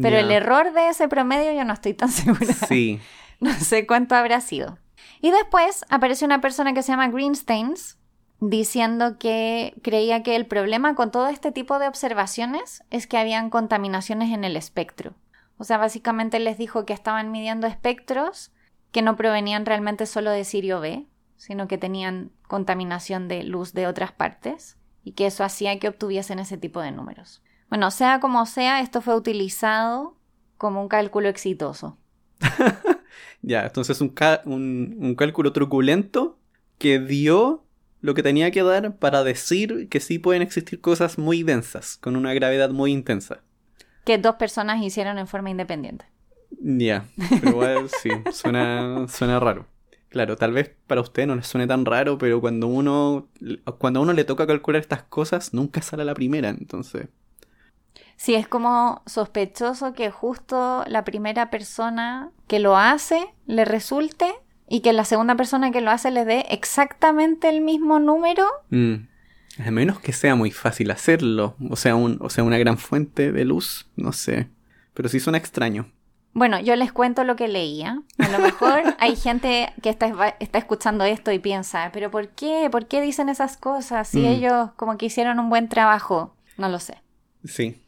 [0.00, 2.08] Pero el error de ese promedio yo no estoy tan
[2.48, 2.52] segura.
[2.52, 3.00] Sí.
[3.40, 4.78] No sé cuánto habrá sido.
[5.20, 7.98] Y después aparece una persona que se llama Greensteins
[8.40, 13.50] diciendo que creía que el problema con todo este tipo de observaciones es que habían
[13.50, 15.14] contaminaciones en el espectro.
[15.56, 18.52] O sea, básicamente les dijo que estaban midiendo espectros
[18.90, 23.86] que no provenían realmente solo de Sirio B, sino que tenían contaminación de luz de
[23.86, 27.42] otras partes y que eso hacía que obtuviesen ese tipo de números.
[27.68, 30.16] Bueno, sea como sea, esto fue utilizado
[30.58, 31.98] como un cálculo exitoso.
[33.42, 34.14] Ya, entonces un,
[34.98, 36.38] un cálculo truculento
[36.78, 37.63] que dio
[38.04, 42.16] lo que tenía que dar para decir que sí pueden existir cosas muy densas, con
[42.16, 43.40] una gravedad muy intensa.
[44.04, 46.04] que dos personas hicieron en forma independiente.
[46.60, 49.64] Ya, pero igual sí, suena, suena raro.
[50.10, 53.30] Claro, tal vez para usted no le suene tan raro, pero cuando uno,
[53.78, 57.08] cuando a uno le toca calcular estas cosas, nunca sale a la primera, entonces...
[58.16, 64.26] Sí, es como sospechoso que justo la primera persona que lo hace le resulte
[64.68, 68.46] y que la segunda persona que lo hace le dé exactamente el mismo número.
[68.70, 68.94] mm,
[69.66, 73.30] a menos que sea muy fácil hacerlo, o sea, un, o sea, una gran fuente
[73.32, 74.48] de luz, no sé.
[74.94, 75.90] Pero sí suena extraño.
[76.32, 78.02] Bueno, yo les cuento lo que leía.
[78.18, 82.68] A lo mejor hay gente que está, está escuchando esto y piensa, pero ¿por qué?
[82.70, 84.08] ¿Por qué dicen esas cosas?
[84.08, 84.26] Si Mm.
[84.26, 86.34] ellos como que hicieron un buen trabajo.
[86.58, 87.00] No lo sé.
[87.44, 87.80] Sí.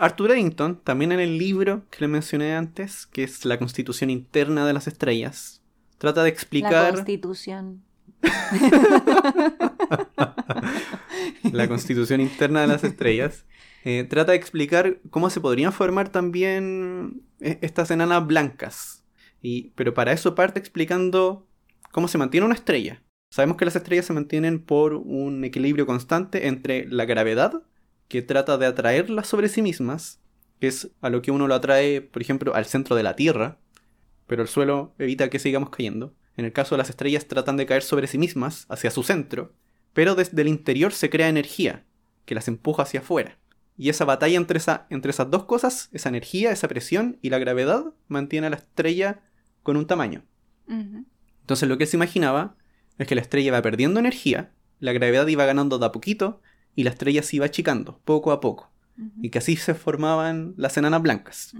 [0.00, 4.66] Arthur Eddington, también en el libro que le mencioné antes, que es La Constitución Interna
[4.66, 5.60] de las Estrellas,
[5.98, 7.82] trata de La explicar constitución.
[11.52, 13.44] la Constitución Interna de las Estrellas,
[13.84, 19.04] eh, trata de explicar cómo se podrían formar también eh, estas enanas blancas.
[19.42, 21.46] Y, pero para eso parte explicando
[21.92, 23.02] cómo se mantiene una estrella.
[23.30, 27.62] Sabemos que las estrellas se mantienen por un equilibrio constante entre la gravedad,
[28.10, 30.18] que trata de atraerlas sobre sí mismas,
[30.58, 33.60] que es a lo que uno lo atrae, por ejemplo, al centro de la Tierra,
[34.26, 36.12] pero el suelo evita que sigamos cayendo.
[36.36, 39.54] En el caso de las estrellas tratan de caer sobre sí mismas, hacia su centro,
[39.92, 41.84] pero desde el interior se crea energía,
[42.24, 43.38] que las empuja hacia afuera.
[43.76, 47.38] Y esa batalla entre, esa, entre esas dos cosas, esa energía, esa presión y la
[47.38, 49.20] gravedad, mantiene a la estrella
[49.62, 50.24] con un tamaño.
[50.66, 52.56] Entonces lo que se imaginaba
[52.98, 56.40] es que la estrella iba perdiendo energía, la gravedad iba ganando de a poquito,
[56.80, 58.70] y la estrella se iba achicando, poco a poco.
[59.20, 61.52] Y que así se formaban las enanas blancas.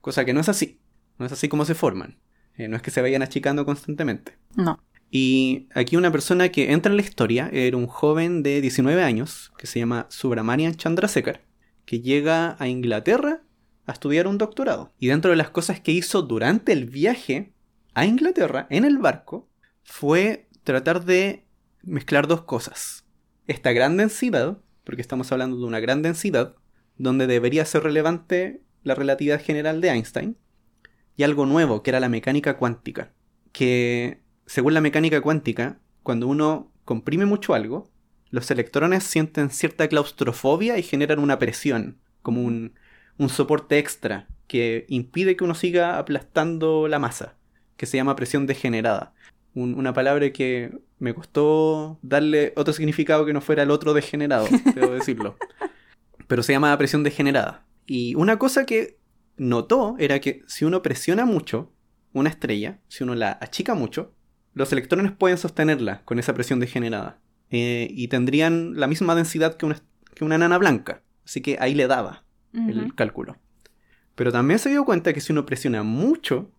[0.00, 0.80] Cosa que no es así.
[1.18, 2.18] No es así como se forman.
[2.56, 4.36] Eh, no es que se vayan achicando constantemente.
[4.56, 4.80] No.
[5.08, 9.52] Y aquí una persona que entra en la historia era un joven de 19 años
[9.56, 11.42] que se llama Subramanian Chandrasekhar,
[11.84, 13.42] que llega a Inglaterra
[13.86, 14.92] a estudiar un doctorado.
[14.98, 17.52] Y dentro de las cosas que hizo durante el viaje
[17.94, 19.48] a Inglaterra, en el barco,
[19.84, 21.46] fue tratar de
[21.84, 23.05] mezclar dos cosas.
[23.46, 26.56] Esta gran densidad, porque estamos hablando de una gran densidad,
[26.96, 30.36] donde debería ser relevante la relatividad general de Einstein,
[31.16, 33.12] y algo nuevo, que era la mecánica cuántica,
[33.52, 37.90] que según la mecánica cuántica, cuando uno comprime mucho algo,
[38.30, 42.74] los electrones sienten cierta claustrofobia y generan una presión, como un,
[43.18, 47.36] un soporte extra que impide que uno siga aplastando la masa,
[47.76, 49.14] que se llama presión degenerada.
[49.54, 54.92] una palabra que me costó darle otro significado que no fuera el otro degenerado, debo
[54.92, 55.36] decirlo.
[56.26, 57.66] Pero se llama presión degenerada.
[57.86, 58.98] Y una cosa que
[59.36, 61.72] notó era que si uno presiona mucho
[62.12, 64.14] una estrella, si uno la achica mucho,
[64.54, 67.20] los electrones pueden sostenerla con esa presión degenerada.
[67.50, 69.82] Eh, y tendrían la misma densidad que una,
[70.14, 71.02] que una nana blanca.
[71.24, 73.36] Así que ahí le daba el cálculo.
[74.14, 76.50] Pero también se dio cuenta que si uno presiona mucho,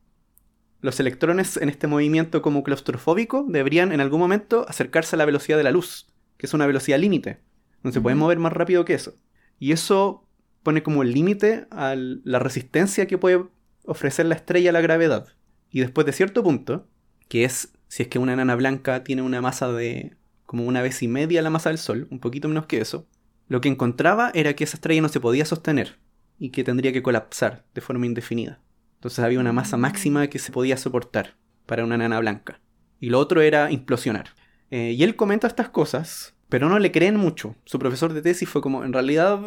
[0.81, 5.57] los electrones en este movimiento como claustrofóbico deberían en algún momento acercarse a la velocidad
[5.57, 7.39] de la luz, que es una velocidad límite.
[7.83, 9.15] No se pueden mover más rápido que eso.
[9.59, 10.27] Y eso
[10.63, 13.45] pone como el límite a la resistencia que puede
[13.85, 15.27] ofrecer la estrella a la gravedad.
[15.71, 16.87] Y después de cierto punto,
[17.27, 21.01] que es si es que una enana blanca tiene una masa de como una vez
[21.03, 23.07] y media la masa del Sol, un poquito menos que eso,
[23.47, 25.97] lo que encontraba era que esa estrella no se podía sostener
[26.39, 28.59] y que tendría que colapsar de forma indefinida.
[28.97, 32.59] Entonces había una masa máxima que se podía soportar para una enana blanca.
[32.99, 34.29] Y lo otro era implosionar.
[34.71, 37.55] Eh, y él comenta estas cosas, pero no le creen mucho.
[37.65, 39.39] Su profesor de tesis fue como, en realidad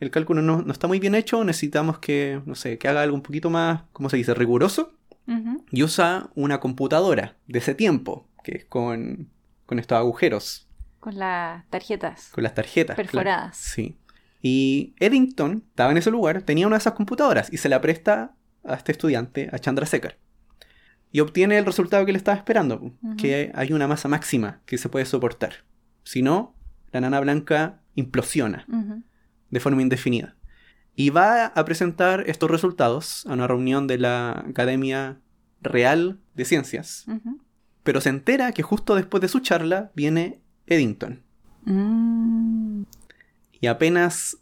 [0.00, 3.22] el cálculo no, está muy bien hecho, necesitamos que, no sé, que haga algo un
[3.22, 4.94] poquito más, ¿cómo se dice?, riguroso.
[5.70, 9.28] Y usa una computadora de ese tiempo, que es con,
[9.64, 10.68] con estos agujeros.
[10.98, 12.30] Con las tarjetas.
[12.32, 12.96] Con las tarjetas.
[12.96, 13.56] Perforadas.
[13.56, 13.96] Sí.
[14.42, 18.34] Y Eddington estaba en ese lugar, tenía una de esas computadoras y se la presta
[18.64, 20.18] a este estudiante, a Chandrasekhar.
[21.12, 24.88] Y obtiene el resultado que le estaba esperando, que hay una masa máxima que se
[24.88, 25.64] puede soportar.
[26.04, 26.54] Si no,
[26.92, 28.66] la nana blanca implosiona
[29.50, 30.36] de forma indefinida.
[30.94, 35.18] Y va a presentar estos resultados a una reunión de la Academia
[35.62, 37.06] Real de Ciencias.
[37.82, 41.22] Pero se entera que justo después de su charla viene Eddington.
[41.64, 42.82] Mm.
[43.60, 44.38] Y apenas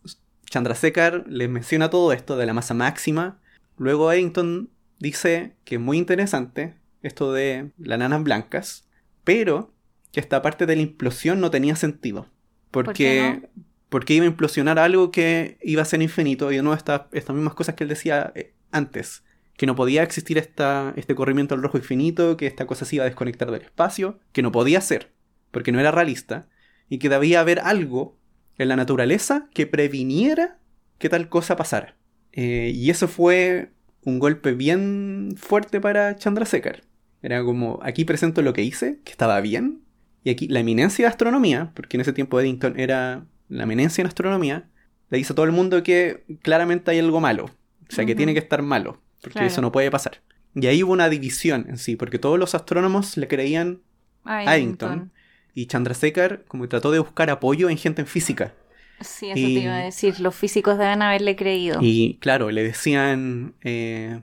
[0.50, 3.38] Chandrasekhar les menciona todo esto de la masa máxima,
[3.78, 8.88] luego Eddington dice que es muy interesante esto de las nanas blancas,
[9.24, 9.72] pero
[10.12, 12.26] que esta parte de la implosión no tenía sentido.
[12.70, 13.48] Porque,
[13.88, 17.34] porque iba a implosionar algo que iba a ser infinito y de nuevo estas, estas
[17.34, 19.24] mismas cosas que él decía eh, antes,
[19.56, 23.04] que no podía existir esta, este corrimiento al rojo infinito, que esta cosa se iba
[23.04, 25.12] a desconectar del espacio, que no podía ser,
[25.50, 26.48] porque no era realista,
[26.88, 28.18] y que debía haber algo
[28.56, 30.58] en la naturaleza que previniera
[30.98, 31.97] que tal cosa pasara.
[32.32, 33.70] Eh, y eso fue
[34.04, 36.82] un golpe bien fuerte para Chandrasekhar.
[37.22, 39.80] Era como, aquí presento lo que hice, que estaba bien,
[40.24, 44.06] y aquí la eminencia de astronomía, porque en ese tiempo Eddington era la eminencia en
[44.06, 44.68] astronomía,
[45.10, 47.46] le dice a todo el mundo que claramente hay algo malo.
[47.90, 50.20] O sea, que tiene que estar malo, porque eso no puede pasar.
[50.54, 53.80] Y ahí hubo una división en sí, porque todos los astrónomos le creían
[54.24, 55.12] a Eddington.
[55.54, 58.54] Y Chandrasekhar como trató de buscar apoyo en gente en física.
[59.00, 60.20] Sí, eso te iba a decir.
[60.20, 61.78] Los físicos deben haberle creído.
[61.80, 63.54] Y claro, le decían...
[63.62, 64.20] Eh,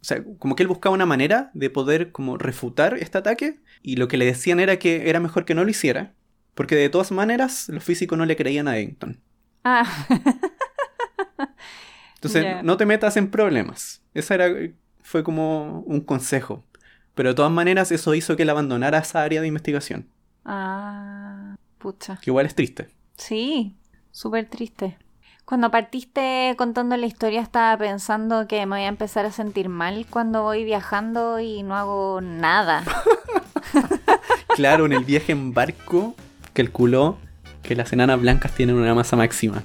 [0.00, 3.96] o sea, como que él buscaba una manera de poder como refutar este ataque y
[3.96, 6.12] lo que le decían era que era mejor que no lo hiciera
[6.54, 9.20] porque de todas maneras, los físicos no le creían a Eddington.
[9.64, 9.84] Ah.
[12.16, 14.02] Entonces, no te metas en problemas.
[14.14, 14.48] Esa era,
[15.02, 16.64] fue como un consejo.
[17.14, 20.08] Pero de todas maneras, eso hizo que él abandonara esa área de investigación.
[20.44, 22.18] Ah, pucha.
[22.22, 22.88] Que igual es triste.
[23.16, 23.74] Sí,
[24.12, 24.96] súper triste.
[25.44, 30.06] Cuando partiste contando la historia estaba pensando que me voy a empezar a sentir mal
[30.08, 32.84] cuando voy viajando y no hago nada.
[34.54, 36.14] claro, en el viaje en barco
[36.52, 37.18] calculó
[37.62, 39.64] que las enanas blancas tienen una masa máxima.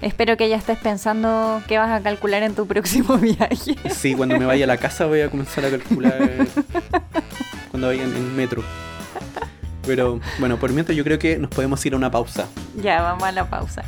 [0.00, 3.76] Espero que ya estés pensando qué vas a calcular en tu próximo viaje.
[3.90, 6.16] Sí, cuando me vaya a la casa voy a comenzar a calcular
[7.70, 8.62] cuando vaya en el metro.
[9.86, 12.46] Pero bueno, por mientras yo creo que nos podemos ir a una pausa.
[12.76, 13.82] Ya, vamos a la pausa.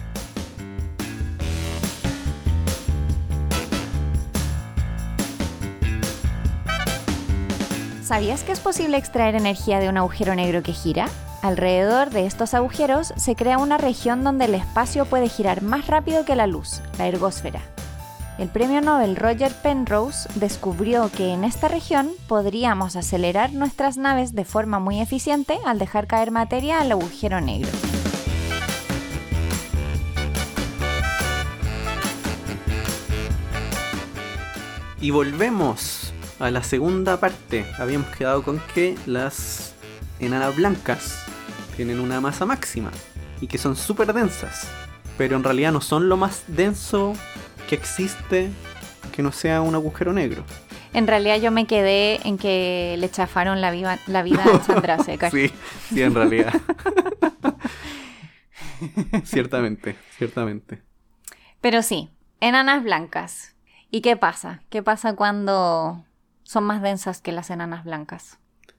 [8.03, 11.09] ¿Sabías que es posible extraer energía de un agujero negro que gira?
[11.43, 16.25] Alrededor de estos agujeros se crea una región donde el espacio puede girar más rápido
[16.25, 17.74] que la luz, la ergósfera.
[18.37, 24.45] El premio Nobel Roger Penrose descubrió que en esta región podríamos acelerar nuestras naves de
[24.45, 27.71] forma muy eficiente al dejar caer materia al agujero negro.
[35.01, 37.65] Y volvemos a la segunda parte.
[37.79, 39.75] Habíamos quedado con que las
[40.19, 41.25] enanas blancas
[41.77, 42.91] tienen una masa máxima
[43.41, 44.67] y que son súper densas.
[45.17, 47.15] Pero en realidad no son lo más denso
[47.69, 48.51] que existe
[49.13, 50.45] que no sea un agujero negro.
[50.93, 54.99] En realidad yo me quedé en que le chafaron la, vida la vida a Sandra
[54.99, 55.31] Seca.
[55.31, 55.51] sí,
[55.89, 56.53] sí, en realidad.
[59.25, 60.83] ciertamente, ciertamente.
[61.61, 62.11] Pero sí,
[62.41, 63.55] enanas blancas.
[63.91, 64.63] ¿Y qué pasa?
[64.71, 66.05] ¿Qué pasa cuando
[66.43, 68.39] son más densas que las enanas blancas?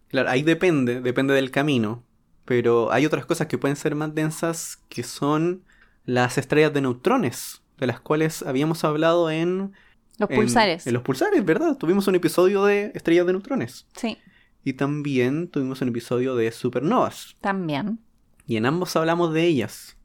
[0.10, 2.04] Claro, ahí depende, depende del camino.
[2.46, 5.64] Pero hay otras cosas que pueden ser más densas que son
[6.06, 9.74] las estrellas de neutrones de las cuales habíamos hablado en...
[10.18, 10.88] Los pulsares.
[10.88, 11.78] En los pulsares, ¿verdad?
[11.78, 13.86] Tuvimos un episodio de estrellas de neutrones.
[13.96, 14.18] Sí.
[14.64, 17.36] Y también tuvimos un episodio de supernovas.
[17.42, 18.00] También.
[18.48, 19.98] Y en ambos hablamos de ellas.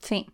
[0.00, 0.26] Sí.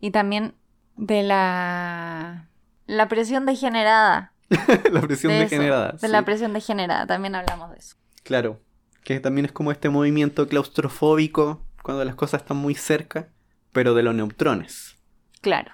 [0.00, 0.54] Y también
[0.96, 2.48] de la...
[2.86, 4.32] La presión degenerada.
[4.90, 5.92] la presión degenerada.
[6.00, 7.96] De la presión degenerada, también hablamos de eso.
[8.22, 8.60] Claro.
[9.04, 13.28] Que también es como este movimiento claustrofóbico cuando las cosas están muy cerca,
[13.72, 14.97] pero de los neutrones.
[15.40, 15.72] Claro,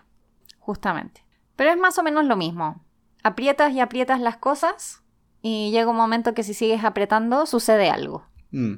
[0.58, 1.24] justamente.
[1.56, 2.84] Pero es más o menos lo mismo.
[3.22, 5.02] Aprietas y aprietas las cosas
[5.40, 8.26] y llega un momento que si sigues apretando sucede algo.
[8.50, 8.74] Mm.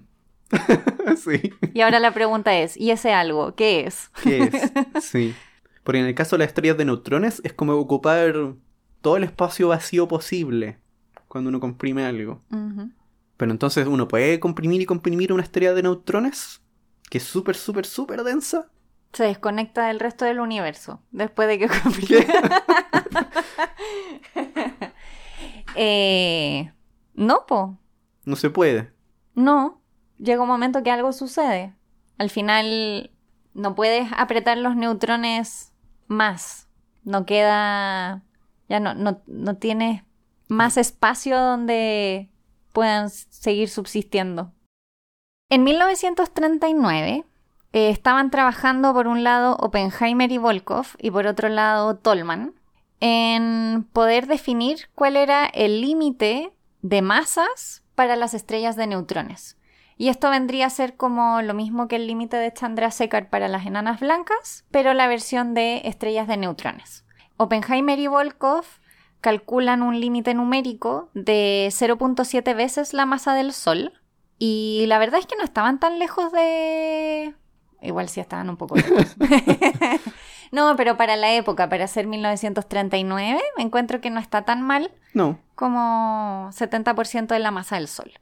[1.16, 1.52] sí.
[1.74, 4.10] Y ahora la pregunta es, ¿y ese algo qué es?
[4.22, 4.72] ¿Qué es?
[5.04, 5.34] Sí.
[5.82, 8.34] Porque en el caso de las estrellas de neutrones es como ocupar
[9.00, 10.80] todo el espacio vacío posible
[11.28, 12.42] cuando uno comprime algo.
[13.36, 16.60] Pero entonces uno puede comprimir y comprimir una estrella de neutrones
[17.08, 18.68] que es súper, súper, súper densa
[19.12, 21.68] se desconecta del resto del universo después de que
[25.76, 26.72] eh,
[27.14, 27.78] no, po.
[28.24, 28.92] No se puede.
[29.34, 29.80] No.
[30.18, 31.74] Llega un momento que algo sucede.
[32.18, 33.10] Al final
[33.54, 35.72] no puedes apretar los neutrones
[36.06, 36.68] más.
[37.04, 38.22] No queda.
[38.68, 40.02] Ya no, no, no tienes
[40.48, 42.30] más espacio donde
[42.72, 44.52] puedan seguir subsistiendo.
[45.48, 47.24] En 1939
[47.76, 52.54] eh, estaban trabajando por un lado Oppenheimer y Volkov y por otro lado Tolman
[53.00, 59.58] en poder definir cuál era el límite de masas para las estrellas de neutrones.
[59.98, 63.66] Y esto vendría a ser como lo mismo que el límite de Chandrasekhar para las
[63.66, 67.04] enanas blancas, pero la versión de estrellas de neutrones.
[67.36, 68.64] Oppenheimer y Volkov
[69.20, 73.92] calculan un límite numérico de 0.7 veces la masa del Sol.
[74.38, 77.34] Y la verdad es que no estaban tan lejos de,
[77.82, 79.16] Igual sí estaban un poco lejos.
[80.52, 84.92] no, pero para la época, para ser 1939, me encuentro que no está tan mal.
[85.14, 85.38] No.
[85.54, 88.12] Como 70% de la masa del Sol.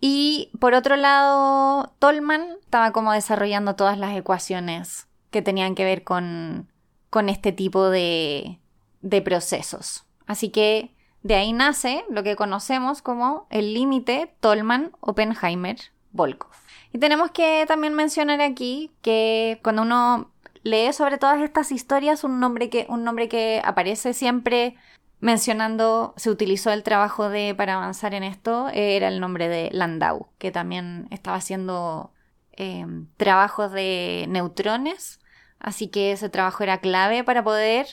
[0.00, 6.02] Y por otro lado, Tolman estaba como desarrollando todas las ecuaciones que tenían que ver
[6.02, 6.68] con,
[7.08, 8.58] con este tipo de,
[9.00, 10.04] de procesos.
[10.26, 16.61] Así que de ahí nace lo que conocemos como el límite Tolman-Oppenheimer-Volkov.
[16.92, 20.30] Y tenemos que también mencionar aquí que cuando uno
[20.62, 24.76] lee sobre todas estas historias, un nombre que, un nombre que aparece siempre
[25.20, 30.28] mencionando, se utilizó el trabajo de para avanzar en esto, era el nombre de Landau,
[30.38, 32.12] que también estaba haciendo
[32.52, 35.20] em, trabajos de neutrones,
[35.60, 37.86] así que ese trabajo era clave para poder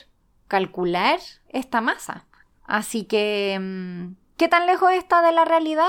[0.48, 2.26] calcular esta masa.
[2.64, 5.88] Así que, em, ¿qué tan lejos está de la realidad?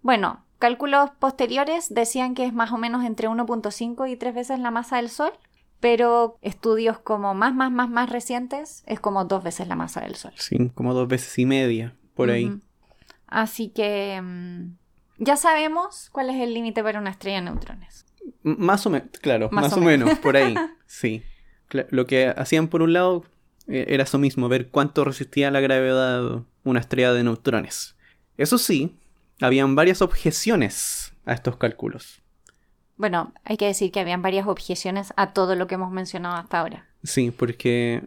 [0.00, 4.70] Bueno, Cálculos posteriores decían que es más o menos entre 1.5 y 3 veces la
[4.70, 5.32] masa del Sol,
[5.80, 10.16] pero estudios como más, más, más, más recientes es como dos veces la masa del
[10.16, 10.32] Sol.
[10.36, 12.58] Sí, como dos veces y media, por ahí.
[13.28, 14.76] Así que mm,
[15.18, 18.06] ya sabemos cuál es el límite para una estrella de neutrones.
[18.42, 20.18] más o menos, claro, más, o, menos.
[20.18, 20.54] por ahí,
[20.86, 21.22] sí.
[21.70, 23.24] Lo que hacían por un lado
[23.68, 27.96] eh, era eso mismo, ver cuánto resistía la gravedad una estrella de neutrones.
[28.36, 28.96] Eso sí,
[29.40, 32.22] habían varias objeciones a estos cálculos.
[32.96, 36.58] Bueno, hay que decir que habían varias objeciones a todo lo que hemos mencionado hasta
[36.58, 36.86] ahora.
[37.04, 38.02] Sí, porque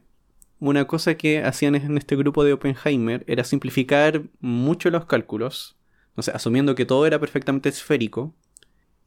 [0.59, 5.77] una cosa que hacían en este grupo de Oppenheimer era simplificar mucho los cálculos,
[6.15, 8.35] o sea, asumiendo que todo era perfectamente esférico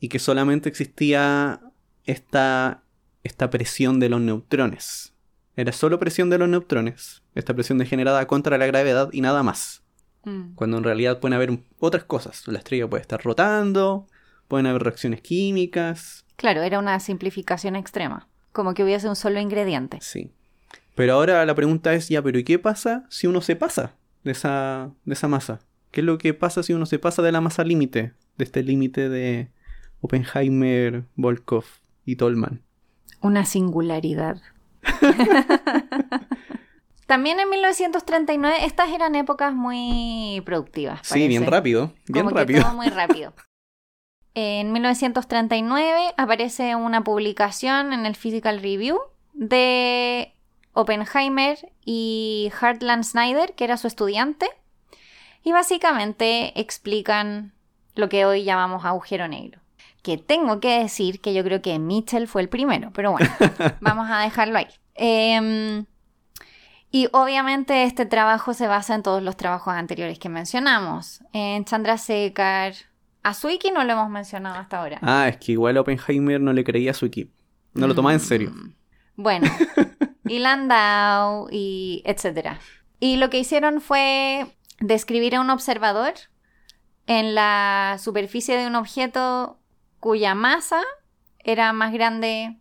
[0.00, 1.60] y que solamente existía
[2.06, 2.82] esta,
[3.22, 5.14] esta presión de los neutrones.
[5.54, 9.83] Era solo presión de los neutrones, esta presión degenerada contra la gravedad y nada más.
[10.24, 10.54] Mm.
[10.54, 12.46] Cuando en realidad pueden haber otras cosas.
[12.48, 14.06] La estrella puede estar rotando,
[14.48, 16.24] pueden haber reacciones químicas.
[16.36, 18.28] Claro, era una simplificación extrema.
[18.52, 19.98] Como que hubiese un solo ingrediente.
[20.00, 20.30] Sí.
[20.94, 24.32] Pero ahora la pregunta es, ya, pero ¿y qué pasa si uno se pasa de
[24.32, 25.60] esa, de esa masa?
[25.90, 28.12] ¿Qué es lo que pasa si uno se pasa de la masa límite?
[28.36, 29.48] De este límite de
[30.00, 31.64] Oppenheimer, Volkov
[32.04, 32.62] y Tolman.
[33.20, 34.40] Una singularidad.
[37.06, 41.00] También en 1939, estas eran épocas muy productivas.
[41.02, 42.62] Sí, bien rápido, bien Como que rápido.
[42.62, 43.32] todo muy rápido.
[44.34, 48.98] En 1939 aparece una publicación en el Physical Review
[49.32, 50.32] de
[50.72, 54.46] Oppenheimer y Hartland Snyder, que era su estudiante,
[55.44, 57.52] y básicamente explican
[57.94, 59.60] lo que hoy llamamos agujero negro.
[60.02, 63.30] Que tengo que decir que yo creo que Mitchell fue el primero, pero bueno,
[63.80, 64.66] vamos a dejarlo ahí.
[64.96, 65.86] Em,
[66.94, 71.24] y obviamente este trabajo se basa en todos los trabajos anteriores que mencionamos.
[71.32, 72.74] En Chandrasekhar.
[73.24, 75.00] A Suiki no lo hemos mencionado hasta ahora.
[75.02, 77.34] Ah, es que igual Oppenheimer no le creía a su equipo.
[77.72, 78.52] No lo tomaba en serio.
[78.52, 78.74] Mm,
[79.16, 79.50] Bueno,
[80.24, 82.60] y Landau y etcétera.
[83.00, 84.46] Y lo que hicieron fue
[84.78, 86.12] describir a un observador
[87.08, 89.58] en la superficie de un objeto
[89.98, 90.80] cuya masa
[91.40, 92.60] era más grande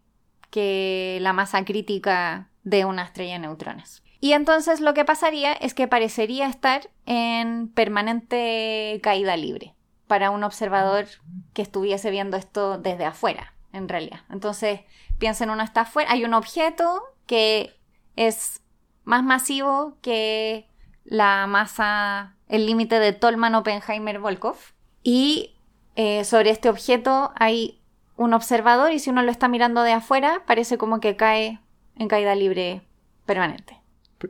[0.49, 4.01] que la masa crítica de una estrella de neutrones.
[4.23, 9.75] Y entonces lo que pasaría es que parecería estar en permanente caída libre
[10.07, 11.07] para un observador
[11.51, 14.21] que estuviese viendo esto desde afuera, en realidad.
[14.29, 14.79] Entonces,
[15.19, 17.77] piensen, uno está afuera, hay un objeto que
[18.15, 18.61] es
[19.03, 20.69] más masivo que
[21.03, 24.55] la masa, el límite de Tolman, Oppenheimer, Volkov.
[25.03, 25.57] Y
[25.97, 27.81] eh, sobre este objeto hay
[28.15, 31.59] un observador y si uno lo está mirando de afuera, parece como que cae
[31.97, 32.83] en caída libre
[33.25, 33.82] permanente.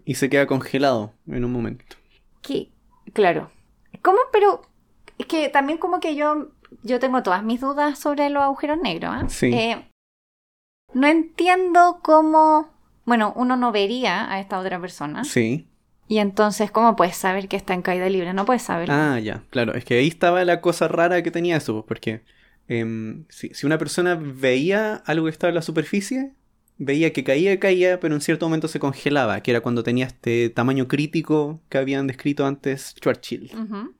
[0.05, 1.95] Y se queda congelado en un momento.
[2.41, 2.69] Que,
[3.13, 3.51] claro.
[4.01, 4.17] ¿Cómo?
[4.31, 4.61] Pero
[5.17, 6.49] es que también como que yo,
[6.83, 9.11] yo tengo todas mis dudas sobre los agujeros negros.
[9.13, 9.25] ¿ah?
[9.29, 9.53] Sí.
[9.53, 9.89] Eh,
[10.93, 12.71] no entiendo cómo...
[13.05, 15.23] Bueno, uno no vería a esta otra persona.
[15.25, 15.67] Sí.
[16.07, 18.33] Y entonces, ¿cómo puedes saber que está en caída libre?
[18.33, 18.89] No puedes saber.
[18.91, 19.73] Ah, ya, claro.
[19.73, 22.23] Es que ahí estaba la cosa rara que tenía eso, porque
[22.67, 26.33] em, si, si una persona veía algo que estaba en la superficie,
[26.77, 30.49] veía que caía, caía, pero en cierto momento se congelaba, que era cuando tenía este
[30.49, 33.51] tamaño crítico que habían descrito antes Churchill,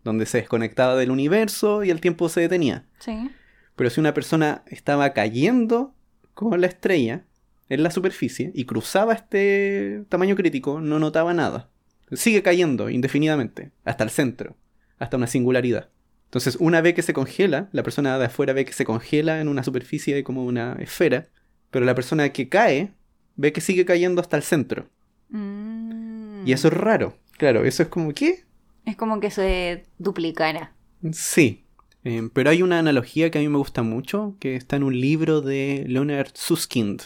[0.04, 2.86] donde se desconectaba del universo y el tiempo se detenía.
[3.00, 3.30] Sí.
[3.76, 5.94] Pero si una persona estaba cayendo
[6.34, 7.26] con la estrella
[7.70, 11.70] en la superficie y cruzaba este tamaño crítico, no notaba nada.
[12.12, 14.56] Sigue cayendo indefinidamente, hasta el centro,
[15.00, 15.90] hasta una singularidad.
[16.26, 19.48] Entonces, una vez que se congela, la persona de afuera ve que se congela en
[19.48, 21.30] una superficie como una esfera,
[21.74, 22.94] pero la persona que cae
[23.36, 24.88] ve que sigue cayendo hasta el centro.
[25.30, 26.48] Mm.
[26.48, 27.18] Y eso es raro.
[27.38, 28.46] Claro, eso es como, ¿qué?
[28.86, 30.74] Es como que se duplicara.
[31.12, 31.66] Sí,
[32.04, 35.00] eh, pero hay una analogía que a mí me gusta mucho, que está en un
[35.00, 37.02] libro de Leonard Susskind,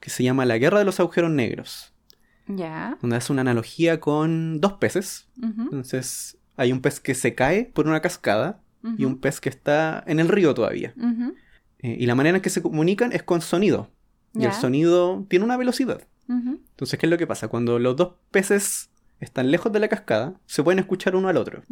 [0.00, 1.94] que se llama La Guerra de los Agujeros Negros,
[2.46, 2.98] Ya.
[3.00, 5.28] donde hace una analogía con dos peces.
[5.42, 8.60] Entonces, hay un pez que se cae por una cascada
[8.98, 10.94] y un pez que está en el río todavía.
[11.78, 13.88] Eh, y la manera en que se comunican es con sonido.
[14.34, 16.02] Y el sonido tiene una velocidad.
[16.28, 17.48] Entonces, ¿qué es lo que pasa?
[17.48, 21.62] Cuando los dos peces están lejos de la cascada, se pueden escuchar uno al otro.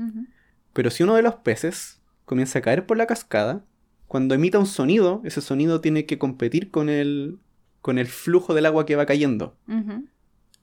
[0.72, 3.64] Pero si uno de los peces comienza a caer por la cascada,
[4.06, 7.38] cuando emita un sonido, ese sonido tiene que competir con el,
[7.80, 9.56] con el flujo del agua que va cayendo.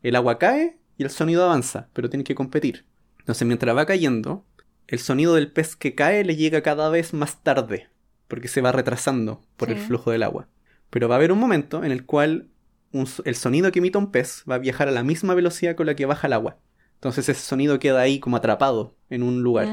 [0.03, 2.85] El agua cae y el sonido avanza, pero tiene que competir.
[3.19, 4.45] Entonces, mientras va cayendo,
[4.87, 7.89] el sonido del pez que cae le llega cada vez más tarde,
[8.27, 10.47] porque se va retrasando por el flujo del agua.
[10.89, 12.47] Pero va a haber un momento en el cual
[12.91, 15.85] un el sonido que emite un pez va a viajar a la misma velocidad con
[15.85, 16.57] la que baja el agua.
[16.95, 19.67] Entonces ese sonido queda ahí como atrapado en un lugar.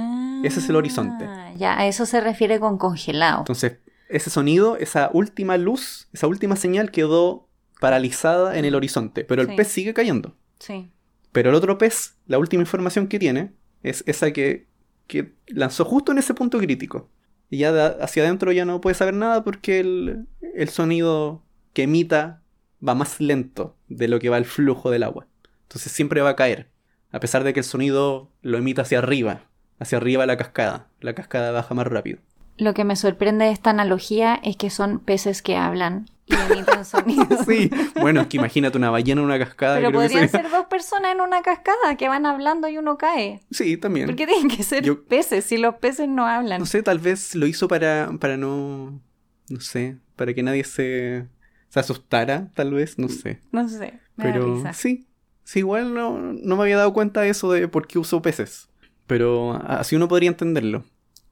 [0.45, 1.25] Ese es el horizonte.
[1.25, 3.39] Ah, Ya, a eso se refiere con congelado.
[3.41, 7.49] Entonces, ese sonido, esa última luz, esa última señal quedó
[7.81, 9.55] paralizada en el horizonte, pero el Sí.
[9.57, 10.35] pez sigue cayendo.
[10.59, 10.91] Sí.
[11.31, 13.53] Pero el otro pez, la última información que tiene,
[13.83, 14.67] es esa que,
[15.07, 17.09] que lanzó justo en ese punto crítico.
[17.53, 21.43] Y ya hacia adentro ya no puede saber nada porque el, el sonido
[21.75, 22.41] que emita
[22.87, 25.27] va más lento de lo que va el flujo del agua.
[25.65, 26.71] Entonces siempre va a caer,
[27.11, 29.43] a pesar de que el sonido lo emita hacia arriba,
[29.79, 30.89] hacia arriba la cascada.
[31.03, 32.21] La cascada baja más rápido.
[32.57, 36.85] Lo que me sorprende de esta analogía es que son peces que hablan y emiten
[36.85, 37.41] sonidos.
[37.47, 37.71] Sí,
[38.01, 39.77] bueno, es que imagínate una ballena en una cascada.
[39.77, 43.41] Pero podrían ser dos personas en una cascada que van hablando y uno cae.
[43.51, 44.07] Sí, también.
[44.07, 46.61] ¿Por qué tienen que ser Yo- peces si los peces no hablan?
[46.61, 49.01] No sé, tal vez lo hizo para, para no.
[49.49, 51.27] No sé, para que nadie se,
[51.69, 53.41] se asustara, tal vez, no sé.
[53.51, 54.73] No sé, me da Pero risa.
[54.73, 55.07] sí,
[55.45, 58.69] sí, igual no, no me había dado cuenta de eso de por qué usó peces.
[59.07, 60.85] Pero así uno podría entenderlo.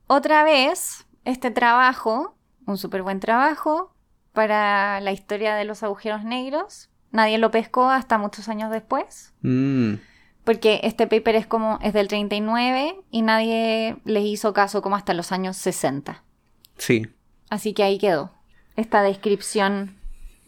[0.09, 2.36] Otra vez, este trabajo
[2.66, 3.95] un súper buen trabajo
[4.32, 6.88] para la historia de los agujeros negros.
[7.12, 9.32] Nadie lo pescó hasta muchos años después.
[9.42, 9.94] Mm,
[10.44, 15.14] Porque este paper es como es del 39 y nadie les hizo caso como hasta
[15.14, 16.22] los años 60.
[16.76, 17.08] sí,
[17.50, 18.30] Así que ahí quedó
[18.76, 19.96] esta descripción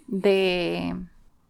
[0.06, 0.94] de,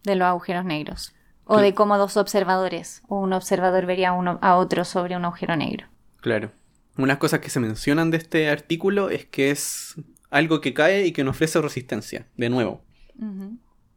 [0.04, 1.14] de los agujeros negros.
[1.44, 5.24] O de cómo dos observadores o un observador vería a uno, a otro sobre un
[5.24, 5.86] agujero negro.
[6.20, 6.50] claro.
[6.98, 9.94] Unas cosas que se mencionan de este artículo es que es
[10.32, 12.26] algo que cae y que no ofrece resistencia.
[12.36, 12.82] De nuevo,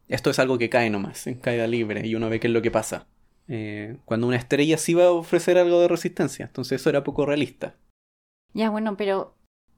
[0.06, 2.62] esto es algo que cae nomás, en caída libre, y uno ve qué es lo
[2.62, 3.08] que pasa.
[3.48, 7.24] Eh, cuando una estrella sí va a ofrecer algo de resistencia, entonces eso era poco
[7.26, 7.74] realista.
[8.52, 9.34] Ya, bueno, pero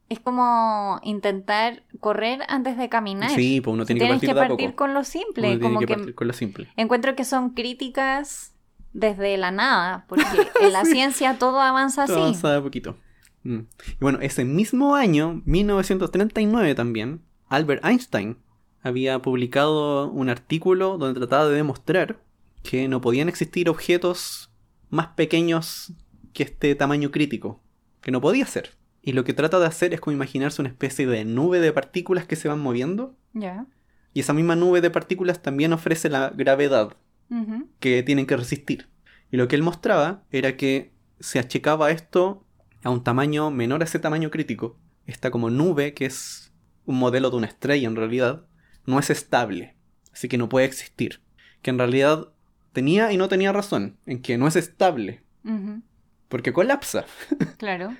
[0.09, 3.30] es como intentar correr antes de caminar.
[3.30, 5.94] Sí, pues uno tiene que partir que con lo Uno simple, tiene como que que
[5.94, 6.68] partir con lo simple.
[6.76, 8.54] encuentro que son críticas
[8.92, 10.24] desde la nada, porque
[10.61, 12.12] en la ciencia todo avanza así.
[12.12, 12.96] Todo avanza de poquito.
[13.49, 13.66] Mm.
[13.92, 18.36] Y bueno, ese mismo año, 1939 también, Albert Einstein
[18.82, 22.20] había publicado un artículo donde trataba de demostrar
[22.62, 24.51] que no podían existir objetos
[24.90, 25.94] más pequeños
[26.34, 27.62] que este tamaño crítico.
[28.03, 28.76] Que no podía ser.
[29.01, 32.26] Y lo que trata de hacer es como imaginarse una especie de nube de partículas
[32.26, 33.16] que se van moviendo.
[33.32, 33.66] Ya.
[34.12, 36.96] Y esa misma nube de partículas también ofrece la gravedad
[37.78, 38.88] que tienen que resistir.
[39.30, 42.46] Y lo que él mostraba era que se achicaba esto
[42.85, 44.79] a un tamaño menor a ese tamaño crítico.
[45.07, 46.53] Esta como nube, que es
[46.85, 48.45] un modelo de una estrella en realidad,
[48.87, 49.74] no es estable.
[50.12, 51.20] Así que no puede existir.
[51.62, 52.29] Que en realidad
[52.72, 55.22] tenía y no tenía razón en que no es estable.
[56.29, 57.05] Porque colapsa
[57.59, 57.95] Claro.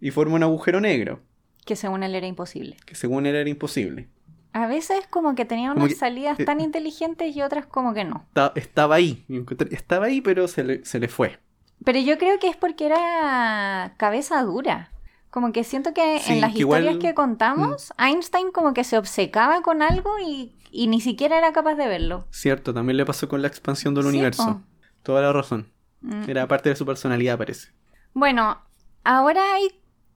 [0.00, 1.20] y forma un agujero negro,
[1.66, 2.76] Que según él era imposible.
[2.86, 4.08] que según él era imposible.
[4.52, 8.04] A veces como que tenía unas que- salidas eh, tan inteligentes y otras como que
[8.04, 8.26] no.
[8.32, 9.24] Ta- Estaba ahí,
[9.70, 11.38] estaba ahí, pero se le, se le fue.
[11.84, 14.90] Pero yo creo que es porque era cabeza dura.
[15.30, 16.86] Como que siento que Sí, en las que igual- mm.
[16.86, 21.52] historias que contamos, Einstein como que se obcecaba con algo y, y ni siquiera era
[21.52, 22.26] capaz de verlo.
[22.30, 24.62] Cierto, también le pasó con la expansión del Sí, universo.
[25.02, 25.68] Toda la razón.
[26.02, 26.28] Mm.
[26.30, 27.68] Era parte de su personalidad, parece.
[28.12, 28.58] Bueno,
[29.02, 29.68] ahora hay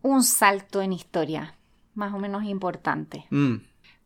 [0.02, 1.54] un salto en historia,
[1.94, 3.26] más o menos importante.
[3.30, 3.56] Mm,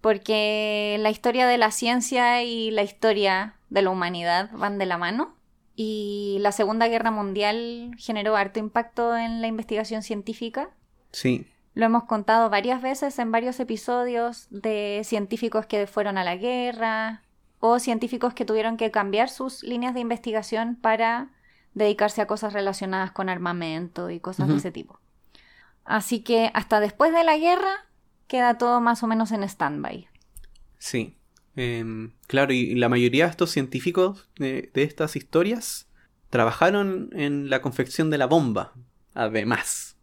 [0.01, 4.99] Porque la historia de la ciencia y la historia de la humanidad van de la
[4.99, 5.37] mano.
[5.85, 10.71] Y la Segunda Guerra Mundial generó harto impacto en la investigación científica.
[11.11, 16.37] sí, Lo hemos contado varias veces en varios episodios de científicos que fueron a la
[16.37, 17.23] guerra
[17.59, 21.31] o científicos que tuvieron que cambiar sus líneas de investigación para
[21.75, 25.01] dedicarse a cosas relacionadas con armamento y cosas de ese tipo.
[25.85, 27.87] Así que hasta después de la guerra
[28.29, 30.07] queda todo más o menos en stand-by.
[30.79, 31.17] sí.
[31.57, 35.89] Em, claro, y la mayoría de estos científicos de, de estas historias
[36.31, 38.73] trabajaron en la confección de la bomba,
[39.15, 39.97] además.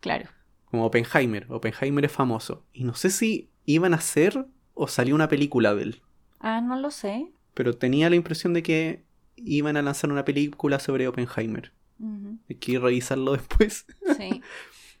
[0.00, 0.30] Claro.
[0.66, 1.46] Como Oppenheimer.
[1.48, 2.64] Oppenheimer es famoso.
[2.72, 6.02] Y no sé si iban a hacer o salió una película de él.
[6.38, 7.32] Ah, no lo sé.
[7.54, 9.04] Pero tenía la impresión de que
[9.36, 11.72] iban a lanzar una película sobre Oppenheimer.
[11.98, 12.38] Ujú.
[12.48, 13.86] Hay que revisarlo después.
[14.16, 14.42] Sí.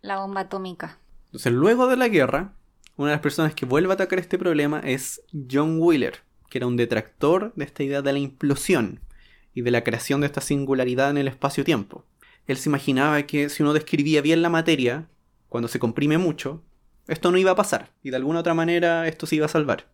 [0.02, 0.98] La bomba atómica.
[1.26, 2.54] Entonces, luego de la guerra,
[3.00, 6.18] una de las personas que vuelve a atacar este problema es John Wheeler,
[6.50, 9.00] que era un detractor de esta idea de la implosión
[9.54, 12.04] y de la creación de esta singularidad en el espacio-tiempo.
[12.46, 15.08] Él se imaginaba que si uno describía bien la materia,
[15.48, 16.62] cuando se comprime mucho,
[17.08, 19.90] esto no iba a pasar, y de alguna otra manera esto se iba a salvar.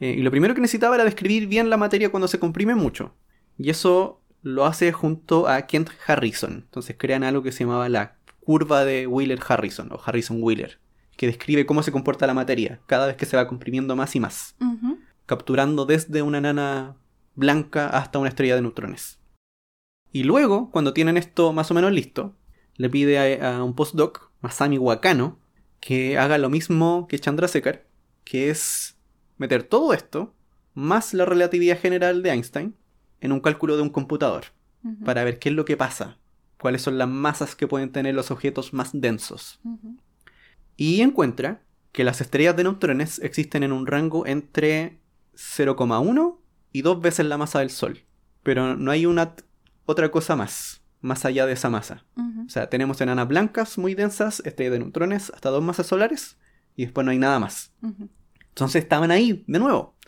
[0.00, 3.14] Eh, y lo primero que necesitaba era describir bien la materia cuando se comprime mucho.
[3.56, 6.64] Y eso lo hace junto a Kent Harrison.
[6.64, 10.80] Entonces crean algo que se llamaba la curva de Wheeler-Harrison o Harrison-Wheeler,
[11.20, 14.20] que describe cómo se comporta la materia cada vez que se va comprimiendo más y
[14.20, 14.56] más,
[15.26, 16.96] capturando desde una nana
[17.34, 19.18] blanca hasta una estrella de neutrones.
[20.12, 22.34] Y luego, cuando tienen esto más o menos listo,
[22.76, 25.38] le pide a, a un postdoc, Masami Wakano,
[25.78, 27.86] que haga lo mismo que Chandrasekhar,
[28.24, 28.96] que es
[29.36, 30.32] meter todo esto,
[30.72, 32.74] más la relatividad general de Einstein,
[33.20, 34.44] en un cálculo de un computador,
[35.04, 36.16] para ver qué es lo que pasa,
[36.58, 39.60] cuáles son las masas que pueden tener los objetos más densos.
[40.80, 41.60] Y encuentra
[41.92, 44.98] que las estrellas de neutrones existen en un rango entre
[45.34, 46.38] 0,1
[46.72, 48.06] y dos veces la masa del Sol.
[48.42, 49.34] Pero no hay una
[49.84, 52.06] otra cosa más, más allá de esa masa.
[52.16, 56.38] O sea, tenemos enanas blancas muy densas, estrellas de neutrones, hasta dos masas solares,
[56.76, 57.74] y después no hay nada más.
[58.48, 59.98] Entonces estaban ahí, de nuevo.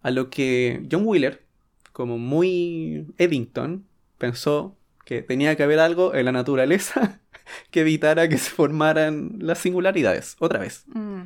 [0.00, 1.44] A lo que John Wheeler,
[1.92, 7.20] como muy Eddington, pensó que tenía que haber algo en la naturaleza
[7.70, 10.84] que evitara que se formaran las singularidades, otra vez.
[10.86, 11.22] Mm.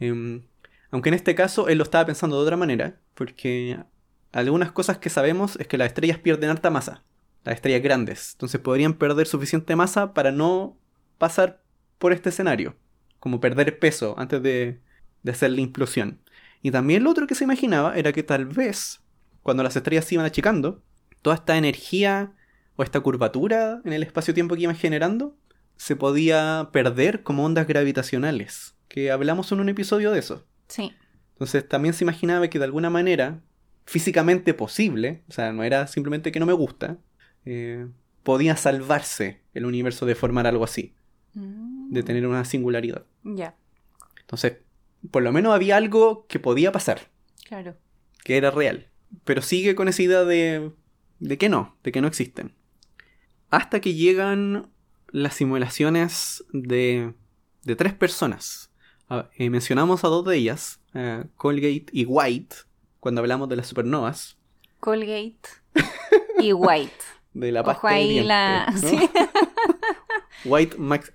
[0.00, 0.42] Em,
[0.90, 3.78] aunque en este caso él lo estaba pensando de otra manera, porque
[4.32, 7.04] algunas cosas que sabemos es que las estrellas pierden alta masa,
[7.44, 10.76] las estrellas grandes, entonces podrían perder suficiente masa para no
[11.18, 11.62] pasar
[11.98, 12.76] por este escenario,
[13.18, 14.80] como perder peso antes de,
[15.22, 16.20] de hacer la implosión.
[16.62, 19.00] Y también lo otro que se imaginaba era que tal vez,
[19.42, 20.82] cuando las estrellas se iban achicando,
[21.22, 22.32] toda esta energía
[22.76, 25.36] o esta curvatura en el espacio-tiempo que iban generando
[25.80, 30.44] se podía perder como ondas gravitacionales, que hablamos en un episodio de eso.
[30.68, 30.92] Sí.
[31.32, 33.40] Entonces también se imaginaba que de alguna manera,
[33.86, 36.98] físicamente posible, o sea, no era simplemente que no me gusta,
[37.46, 37.86] eh,
[38.22, 40.94] podía salvarse el universo de formar algo así,
[41.32, 43.06] Mm, de tener una singularidad.
[43.22, 43.54] Ya,
[44.20, 44.58] Entonces,
[45.10, 47.08] por lo menos había algo que podía pasar,
[47.48, 47.74] claro.
[48.22, 48.88] que era real.
[49.24, 50.72] Pero sigue con esa idea de,
[51.20, 52.52] de que no, de que no existen.
[53.48, 54.68] Hasta que llegan
[55.12, 57.14] las simulaciones de,
[57.62, 58.70] de tres personas.
[59.36, 62.56] Eh, mencionamos a dos de ellas, eh, Colgate y White,
[63.00, 64.38] cuando hablamos de las supernovas,
[64.78, 65.48] Colgate
[66.38, 66.94] y White.
[67.34, 68.66] de la pasta Ojo ahí la...
[68.72, 68.78] ¿no?
[68.88, 69.10] sí.
[70.44, 71.12] White Max...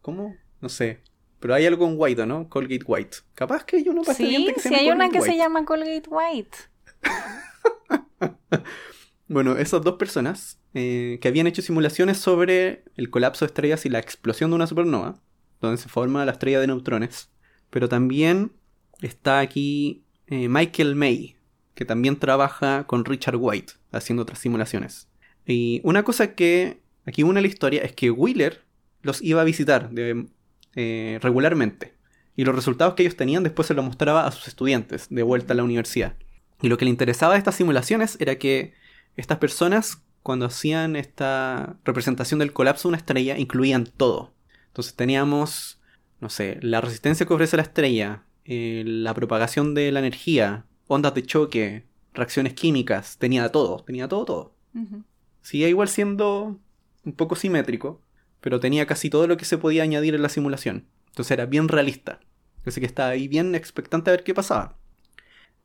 [0.00, 0.36] ¿Cómo?
[0.60, 1.00] No sé.
[1.38, 2.48] Pero hay algo en White, ¿no?
[2.48, 3.18] Colgate White.
[3.34, 5.36] Capaz que hay una pasta de Sí, que se sí llama hay una que se
[5.36, 6.58] llama Colgate White.
[9.28, 13.90] Bueno, esas dos personas eh, que habían hecho simulaciones sobre el colapso de estrellas y
[13.90, 15.20] la explosión de una supernova,
[15.60, 17.30] donde se forma la estrella de neutrones.
[17.68, 18.52] Pero también
[19.02, 21.36] está aquí eh, Michael May,
[21.74, 25.08] que también trabaja con Richard White haciendo otras simulaciones.
[25.46, 28.62] Y una cosa que aquí une la historia es que Wheeler
[29.02, 31.94] los iba a visitar eh, regularmente.
[32.34, 35.52] Y los resultados que ellos tenían después se los mostraba a sus estudiantes de vuelta
[35.52, 36.16] a la universidad.
[36.62, 38.72] Y lo que le interesaba de estas simulaciones era que
[39.18, 44.32] estas personas, cuando hacían esta representación del colapso de una estrella, incluían todo.
[44.68, 45.80] Entonces teníamos,
[46.20, 51.14] no sé, la resistencia que ofrece la estrella, eh, la propagación de la energía, ondas
[51.14, 54.54] de choque, reacciones químicas, tenía todo, tenía todo, todo.
[55.42, 56.60] Seguía igual siendo
[57.04, 58.00] un poco simétrico,
[58.40, 60.86] pero tenía casi todo lo que se podía añadir en la simulación.
[61.08, 62.20] Entonces era bien realista.
[62.64, 64.78] Así que estaba ahí bien expectante a ver qué pasaba.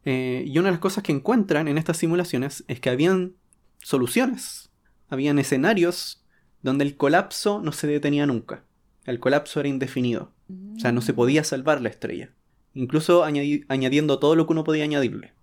[0.05, 3.35] Eh, y una de las cosas que encuentran en estas simulaciones es que habían
[3.83, 4.69] soluciones.
[5.09, 6.23] Habían escenarios
[6.61, 8.63] donde el colapso no se detenía nunca.
[9.05, 10.31] El colapso era indefinido.
[10.75, 12.31] O sea, no se podía salvar la estrella.
[12.73, 15.33] Incluso añadi- añadiendo todo lo que uno podía añadirle.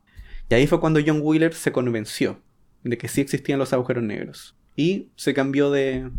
[0.49, 2.41] Y ahí fue cuando John Wheeler se convenció
[2.83, 4.57] de que sí existían los agujeros negros.
[4.77, 6.11] Y se cambió de...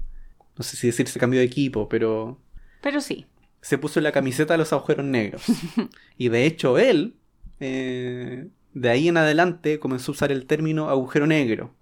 [0.58, 2.40] No sé si decir se cambió de equipo, pero
[2.82, 3.26] Pero sí.
[3.62, 5.44] se puso en la camiseta de los agujeros negros.
[6.18, 7.16] y de hecho él,
[7.60, 11.74] eh, de ahí en adelante, comenzó a usar el término agujero negro.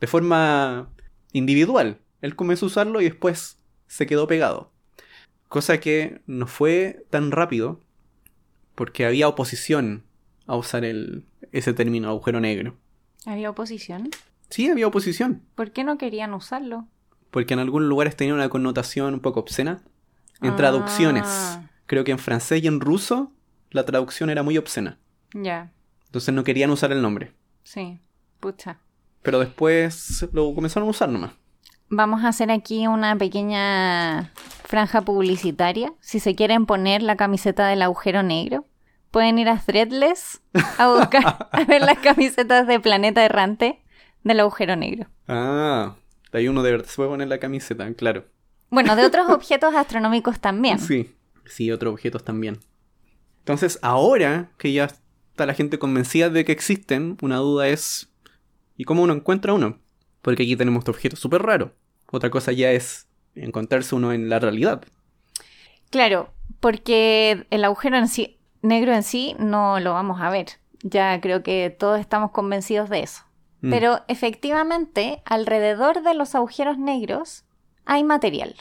[0.00, 0.90] De forma
[1.32, 2.00] individual.
[2.20, 4.70] Él comenzó a usarlo y después se quedó pegado.
[5.48, 7.80] Cosa que no fue tan rápido
[8.74, 10.04] porque había oposición
[10.46, 12.76] a usar el, ese término agujero negro.
[13.26, 14.10] Había oposición.
[14.50, 15.42] Sí, había oposición.
[15.54, 16.86] ¿Por qué no querían usarlo?
[17.30, 19.82] Porque en algunos lugares tenía una connotación un poco obscena.
[20.40, 20.56] En Ah.
[20.56, 21.58] traducciones.
[21.86, 23.32] Creo que en francés y en ruso
[23.70, 24.98] la traducción era muy obscena.
[25.34, 25.72] Ya,
[26.06, 27.32] Entonces no querían usar el nombre.
[27.64, 27.98] sí.
[28.40, 28.78] Pucha.
[29.28, 31.32] Pero después lo comenzaron a usar nomás.
[31.90, 34.32] Vamos a hacer aquí una pequeña
[34.64, 35.92] franja publicitaria.
[36.00, 38.64] Si se quieren poner la camiseta del agujero negro,
[39.10, 40.40] pueden ir a Threadless
[40.78, 43.84] a buscar, a ver las camisetas de Planeta Errante
[44.24, 45.10] del agujero negro.
[45.28, 45.96] Ah,
[46.32, 48.24] ahí uno de verdad se puede poner la camiseta, claro.
[48.70, 50.78] Bueno, de otros objetos astronómicos también.
[50.78, 51.14] Sí.
[51.44, 52.60] Sí, otros objetos también.
[53.40, 58.07] Entonces, ahora que ya está la gente convencida de que existen, una duda es
[58.78, 59.78] ¿y cómo uno encuentra uno?
[60.22, 61.74] Porque aquí tenemos este objeto súper raro.
[62.10, 64.82] Otra cosa ya es encontrarse uno en la realidad.
[65.90, 70.46] Claro, porque el agujero en sí, negro en sí no lo vamos a ver.
[70.82, 73.24] Ya creo que todos estamos convencidos de eso.
[73.60, 73.70] Mm.
[73.70, 77.44] Pero efectivamente, alrededor de los agujeros negros
[77.84, 78.54] hay material.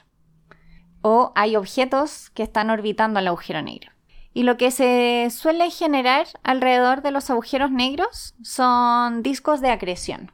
[1.02, 3.92] O hay objetos que están orbitando al agujero negro.
[4.38, 10.32] Y lo que se suele generar alrededor de los agujeros negros son discos de acreción.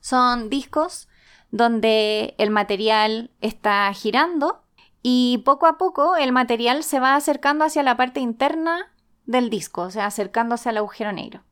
[0.00, 1.08] Son discos
[1.50, 4.60] donde el material está girando
[5.02, 8.92] y poco a poco el material se va acercando hacia la parte interna
[9.24, 11.42] del disco, o sea, acercándose al agujero negro.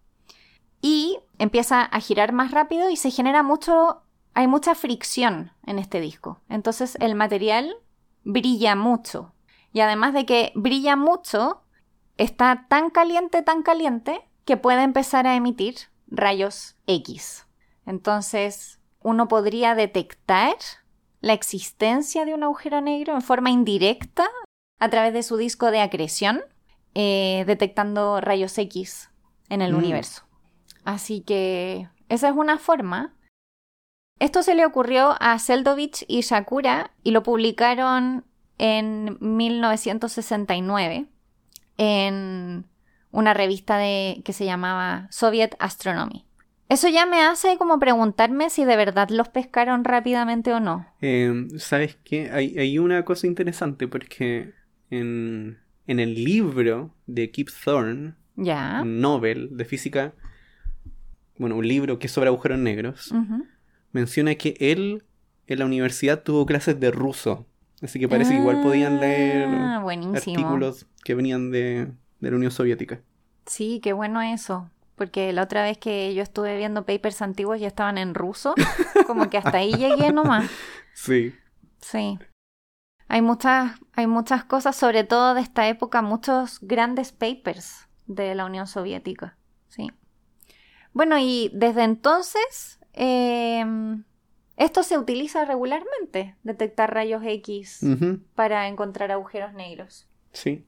[0.82, 4.02] Y empieza a girar más rápido y se genera mucho,
[4.34, 6.42] hay mucha fricción en este disco.
[6.50, 7.76] Entonces el material
[8.24, 9.32] brilla mucho.
[9.72, 11.62] Y además de que brilla mucho,
[12.18, 17.46] está tan caliente, tan caliente, que puede empezar a emitir rayos X.
[17.86, 20.54] Entonces, uno podría detectar
[21.20, 24.26] la existencia de un agujero negro en forma indirecta
[24.78, 26.42] a través de su disco de acreción,
[26.94, 29.10] eh, detectando rayos X
[29.48, 29.76] en el Mm.
[29.78, 30.22] universo.
[30.84, 33.14] Así que esa es una forma.
[34.18, 38.24] Esto se le ocurrió a Seldovich y Shakura y lo publicaron
[38.58, 41.06] en 1969
[41.78, 42.66] en
[43.10, 46.26] una revista de, que se llamaba Soviet Astronomy.
[46.68, 50.86] Eso ya me hace como preguntarme si de verdad los pescaron rápidamente o no.
[51.00, 52.30] Eh, ¿Sabes qué?
[52.30, 54.52] Hay, hay, una cosa interesante porque
[54.90, 58.80] en, en el libro de Kip Thorne, ya.
[58.82, 60.12] un Nobel de física,
[61.38, 63.14] bueno, un libro que es sobre agujeros negros,
[63.92, 65.04] menciona que él
[65.46, 67.47] en la universidad tuvo clases de ruso.
[67.82, 72.50] Así que parece que igual podían leer Ah, artículos que venían de, de la Unión
[72.50, 73.00] Soviética.
[73.46, 74.70] Sí, qué bueno eso.
[74.96, 78.54] Porque la otra vez que yo estuve viendo papers antiguos ya estaban en ruso.
[79.06, 80.50] Como que hasta ahí llegué nomás.
[80.92, 81.32] Sí.
[81.80, 82.18] Sí.
[83.06, 88.44] Hay muchas, hay muchas cosas, sobre todo de esta época, muchos grandes papers de la
[88.44, 89.38] Unión Soviética.
[89.68, 89.90] Sí.
[90.92, 93.64] Bueno, y desde entonces eh,
[94.58, 97.80] esto se utiliza regularmente, detectar rayos X
[98.34, 100.08] para encontrar agujeros negros.
[100.32, 100.66] Sí.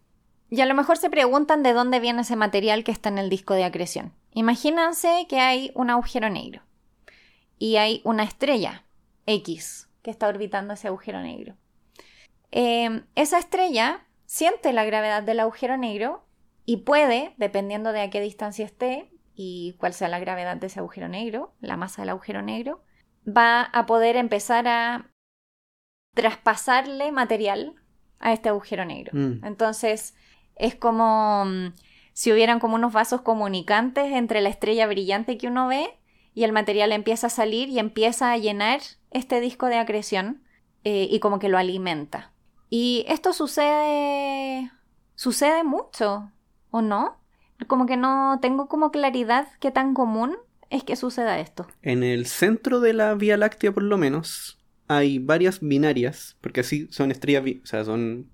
[0.49, 3.29] Y a lo mejor se preguntan de dónde viene ese material que está en el
[3.29, 4.13] disco de acreción.
[4.33, 6.63] Imagínense que hay un agujero negro
[7.59, 8.85] y hay una estrella
[9.27, 11.57] X que está orbitando ese agujero negro.
[12.53, 16.25] Eh, esa estrella siente la gravedad del agujero negro
[16.65, 20.79] y puede, dependiendo de a qué distancia esté y cuál sea la gravedad de ese
[20.79, 22.83] agujero negro, la masa del agujero negro,
[23.27, 25.11] va a poder empezar a
[26.15, 27.75] traspasarle material
[28.19, 29.13] a este agujero negro.
[29.15, 29.45] Mm.
[29.45, 30.15] Entonces,
[30.57, 31.73] es como mm,
[32.13, 35.99] si hubieran como unos vasos comunicantes entre la estrella brillante que uno ve
[36.35, 40.43] y el material empieza a salir y empieza a llenar este disco de acreción
[40.85, 42.33] eh, y como que lo alimenta.
[42.69, 44.71] Y esto sucede
[45.21, 46.31] sucede mucho,
[46.71, 47.19] ¿o no?
[47.67, 50.39] Como que no tengo como claridad qué tan común
[50.71, 51.67] es que suceda esto.
[51.83, 54.59] En el centro de la Vía Láctea, por lo menos,
[54.89, 58.29] hay varias binarias, porque así son estrellas, o sea, son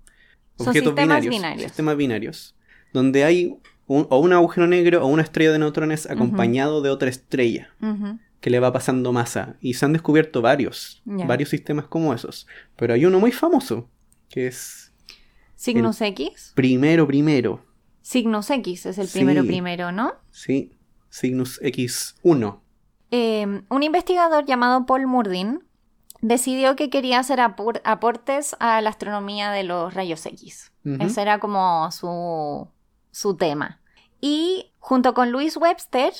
[0.57, 1.63] Son objetos sistemas binarios, binarios.
[1.63, 2.55] sistemas binarios,
[2.93, 7.09] donde hay un- o un agujero negro o una estrella de neutrones acompañado de otra
[7.09, 7.69] estrella
[8.41, 9.55] que le va pasando masa.
[9.61, 12.47] Y se han descubierto varios, varios sistemas como esos.
[12.75, 13.89] Pero hay uno muy famoso,
[14.29, 14.93] que es
[15.57, 16.51] Cygnus X.
[16.55, 17.63] primero, primero,
[18.03, 19.19] Cygnus X es el Sí.
[19.19, 20.13] primero primero, ¿no?
[20.31, 20.71] ¿sí?
[21.19, 22.59] Cygnus X1.
[23.11, 25.63] Eh, un investigador llamado Paul Murdin
[26.21, 30.71] decidió que quería hacer apor- aportes a la astronomía de los rayos X.
[30.99, 32.67] Ese era como su,
[33.11, 33.81] su tema.
[34.21, 36.13] Y junto con Louis Webster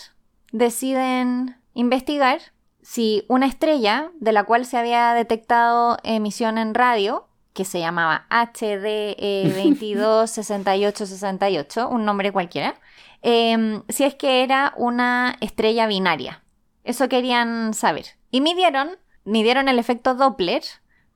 [0.52, 2.39] deciden investigar
[2.82, 8.28] si una estrella de la cual se había detectado emisión en radio, que se llamaba
[8.30, 9.16] HDE
[9.48, 12.76] 226868, un nombre cualquiera,
[13.22, 16.43] em, si es que era una estrella binaria.
[16.84, 18.05] Eso querían saber.
[18.32, 18.91] Y midieron,
[19.26, 20.61] midieron el efecto Doppler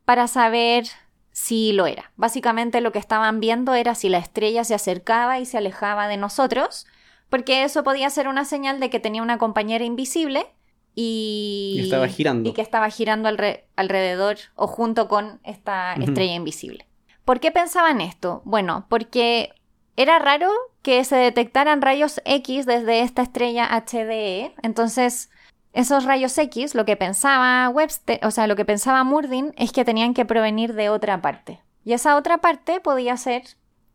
[0.05, 0.85] para saber
[1.31, 2.11] si lo era.
[2.17, 6.17] Básicamente lo que estaban viendo era si la estrella se acercaba y se alejaba de
[6.17, 6.85] nosotros,
[7.29, 10.45] porque eso podía ser una señal de que tenía una compañera invisible
[10.93, 12.49] y, Y estaba girando.
[12.49, 16.85] y que estaba girando alre- alrededor o junto con esta estrella invisible.
[17.23, 18.41] ¿Por qué pensaban esto?
[18.43, 19.53] Bueno, porque
[19.95, 20.49] era raro
[20.81, 25.29] que se detectaran rayos X desde esta estrella HDE, entonces
[25.73, 29.85] esos rayos X, lo que pensaba Webster, o sea, lo que pensaba Murdin es que
[29.85, 31.61] tenían que provenir de otra parte.
[31.85, 33.43] Y esa otra parte podía ser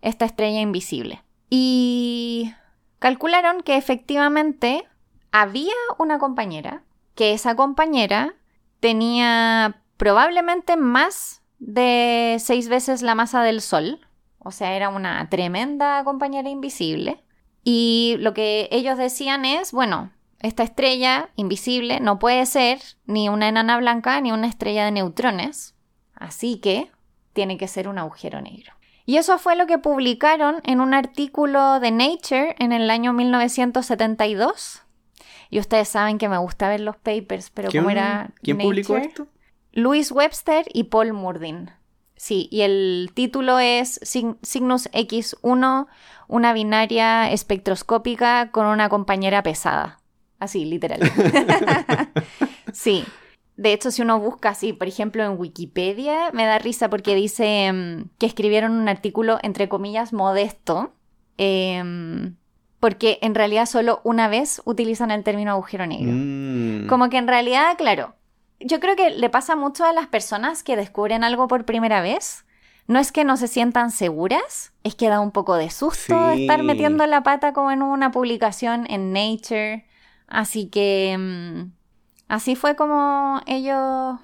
[0.01, 1.23] esta estrella invisible.
[1.51, 2.55] Y
[2.99, 4.85] calcularon que efectivamente
[5.33, 6.83] había una compañera,
[7.15, 8.35] que esa compañera
[8.81, 14.06] tenía probablemente más de seis veces la masa del Sol,
[14.47, 17.23] o sea, era una tremenda compañera invisible.
[17.65, 23.49] Y lo que ellos decían es, bueno, esta estrella invisible no puede ser ni una
[23.49, 25.75] enana blanca ni una estrella de neutrones,
[26.15, 26.91] así que
[27.33, 28.73] tiene que ser un agujero negro.
[29.05, 34.83] Y eso fue lo que publicaron en un artículo de Nature en el año 1972.
[35.51, 38.97] Y ustedes saben que me gusta ver los papers, pero ¿Quién, como era ¿quién publicó
[38.97, 39.29] esto?
[39.73, 41.71] Louis Webster y Paul Murdin.
[42.17, 45.87] Sí, y el título es Cygn- Cygnus X1,
[46.29, 50.01] una binaria espectroscópica con una compañera pesada.
[50.39, 51.01] Así, literal.
[52.73, 53.05] sí.
[53.57, 57.73] De hecho, si uno busca así, por ejemplo, en Wikipedia, me da risa porque dice
[57.73, 60.93] mm, que escribieron un artículo, entre comillas, modesto,
[61.39, 62.35] em,
[62.81, 66.13] porque en realidad solo una vez utilizan el término agujero negro.
[66.15, 66.87] Mm.
[66.87, 68.15] Como que en realidad, claro,
[68.61, 72.45] yo creo que le pasa mucho a las personas que descubren algo por primera vez.
[72.89, 76.43] No es que no se sientan seguras, es que da un poco de susto Sí.
[76.43, 79.85] estar metiendo la pata como en una publicación en Nature.
[80.29, 81.73] Así que mm,
[82.29, 84.19] así fue como ellos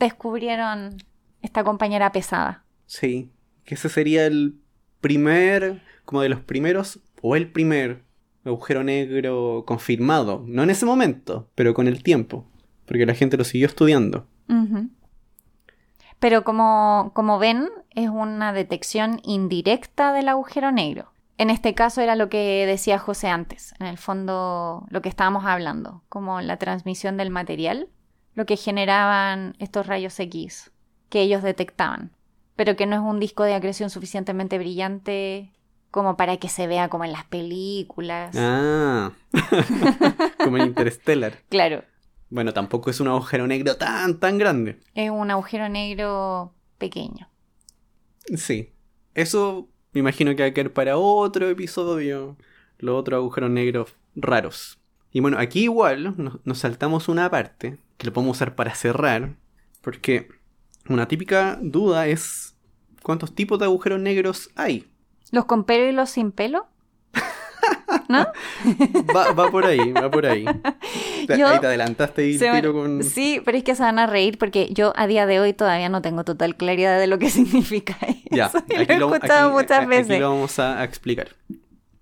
[0.00, 0.96] descubrieron
[1.42, 2.64] esta compañera pesada.
[2.86, 3.30] Sí,
[3.64, 4.60] que ese sería el
[5.00, 8.02] primer, como de los primeros, o el primer
[8.44, 10.42] agujero negro confirmado.
[10.46, 12.46] No en ese momento, pero con el tiempo.
[12.88, 14.26] Porque la gente lo siguió estudiando.
[16.18, 21.12] Pero como, como ven, es una detección indirecta del agujero negro.
[21.36, 25.44] En este caso era lo que decía José antes, en el fondo lo que estábamos
[25.44, 27.88] hablando, como la transmisión del material,
[28.34, 30.72] lo que generaban estos rayos X
[31.08, 32.10] que ellos detectaban,
[32.56, 35.52] pero que no es un disco de acreción suficientemente brillante
[35.90, 38.34] como para que se vea como en las películas.
[38.36, 39.12] Ah,
[40.38, 41.38] como en Interstellar.
[41.48, 41.84] Claro,
[42.30, 44.80] Bueno, tampoco es un agujero negro tan, tan grande.
[44.94, 47.28] es un agujero negro pequeño.
[48.36, 48.72] Sí.
[49.14, 52.36] Eso me imagino que va a quedar para otro episodio.
[52.78, 54.78] Los otros agujeros negros raros.
[55.10, 59.36] Y bueno, aquí igual nos, nos saltamos una parte que lo podemos usar para cerrar.
[59.80, 60.28] Porque
[60.88, 62.56] una típica duda es
[63.02, 64.86] cuántos tipos de agujeros negros hay.
[65.32, 66.66] ¿Los con pelo y los sin pelo?
[68.08, 68.26] ¿No?
[69.14, 70.44] Va, va por ahí, va por ahí.
[71.36, 73.02] Yo- ahí te adelantaste y me- tiro con...
[73.02, 75.88] Sí, pero es que se van a reír porque yo a día de hoy todavía
[75.88, 78.18] no tengo total claridad de lo que significa eso.
[78.30, 80.20] Ya, y aquí lo he escuchado aquí- muchas aquí veces.
[80.20, 81.28] lo vamos a, a explicar.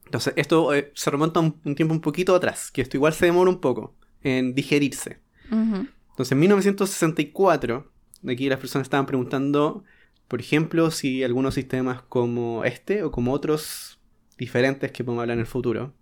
[0.04, 3.26] Entonces, esto eh, se remonta un, un tiempo un poquito atrás, que esto igual se
[3.26, 5.18] demora un poco en digerirse.
[5.50, 7.90] Entonces, en 1964,
[8.28, 9.84] aquí las personas estaban preguntando,
[10.28, 13.95] por ejemplo, si algunos sistemas como este o como otros
[14.38, 15.94] diferentes que podemos hablar en el futuro,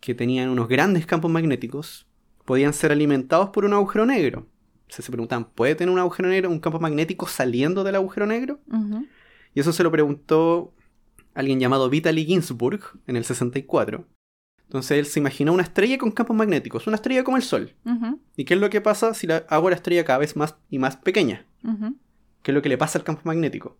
[0.00, 2.06] que tenían unos grandes campos magnéticos,
[2.44, 4.46] podían ser alimentados por un agujero negro.
[4.82, 8.60] Entonces se preguntaban, ¿puede tener un agujero negro, un campo magnético saliendo del agujero negro?
[9.54, 10.72] Y eso se lo preguntó
[11.34, 14.06] alguien llamado Vitaly Ginzburg en el 64.
[14.64, 17.74] Entonces él se imaginó una estrella con campos magnéticos, una estrella como el Sol.
[18.36, 20.78] ¿Y qué es lo que pasa si la hago la estrella cada vez más y
[20.78, 21.46] más pequeña?
[22.42, 23.76] ¿Qué es lo que le pasa al campo magnético?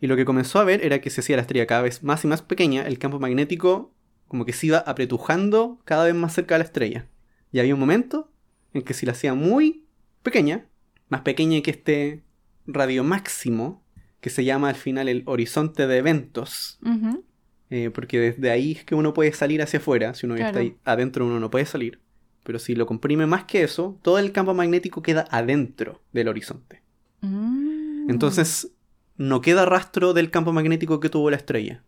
[0.00, 2.24] Y lo que comenzó a ver era que si hacía la estrella cada vez más
[2.24, 3.92] y más pequeña, el campo magnético
[4.28, 7.06] como que se iba apretujando cada vez más cerca de la estrella.
[7.52, 8.30] Y había un momento
[8.74, 9.84] en que si la hacía muy
[10.22, 10.66] pequeña,
[11.08, 12.22] más pequeña que este
[12.66, 13.84] radio máximo,
[14.20, 16.80] que se llama al final el horizonte de eventos,
[17.70, 20.76] eh, porque desde ahí es que uno puede salir hacia afuera, si uno está ahí
[20.84, 22.00] adentro uno no puede salir.
[22.42, 26.82] Pero si lo comprime más que eso, todo el campo magnético queda adentro del horizonte.
[27.20, 28.08] Mm.
[28.08, 28.70] Entonces,
[29.16, 31.82] no queda rastro del campo magnético que tuvo la estrella.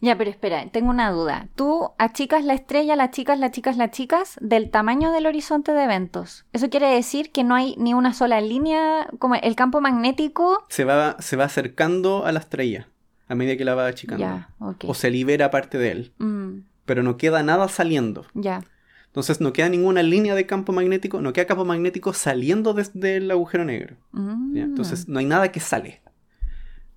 [0.00, 1.46] Ya, pero espera, tengo una duda.
[1.54, 5.84] Tú achicas la estrella, la chicas, la chicas, la chicas del tamaño del horizonte de
[5.84, 6.44] eventos.
[6.52, 10.66] Eso quiere decir que no hay ni una sola línea, como el campo magnético.
[10.70, 12.88] Se va, se va acercando a la estrella
[13.28, 14.24] a medida que la va achicando.
[14.24, 14.50] Ya.
[14.86, 16.12] O se libera parte de él.
[16.18, 18.26] Mm, Pero no queda nada saliendo.
[18.34, 18.64] ya.
[19.06, 23.30] Entonces no queda ninguna línea de campo magnético, no queda campo magnético saliendo desde el
[23.30, 23.96] agujero negro.
[24.12, 24.56] Mm.
[24.56, 26.00] Entonces no hay nada que sale.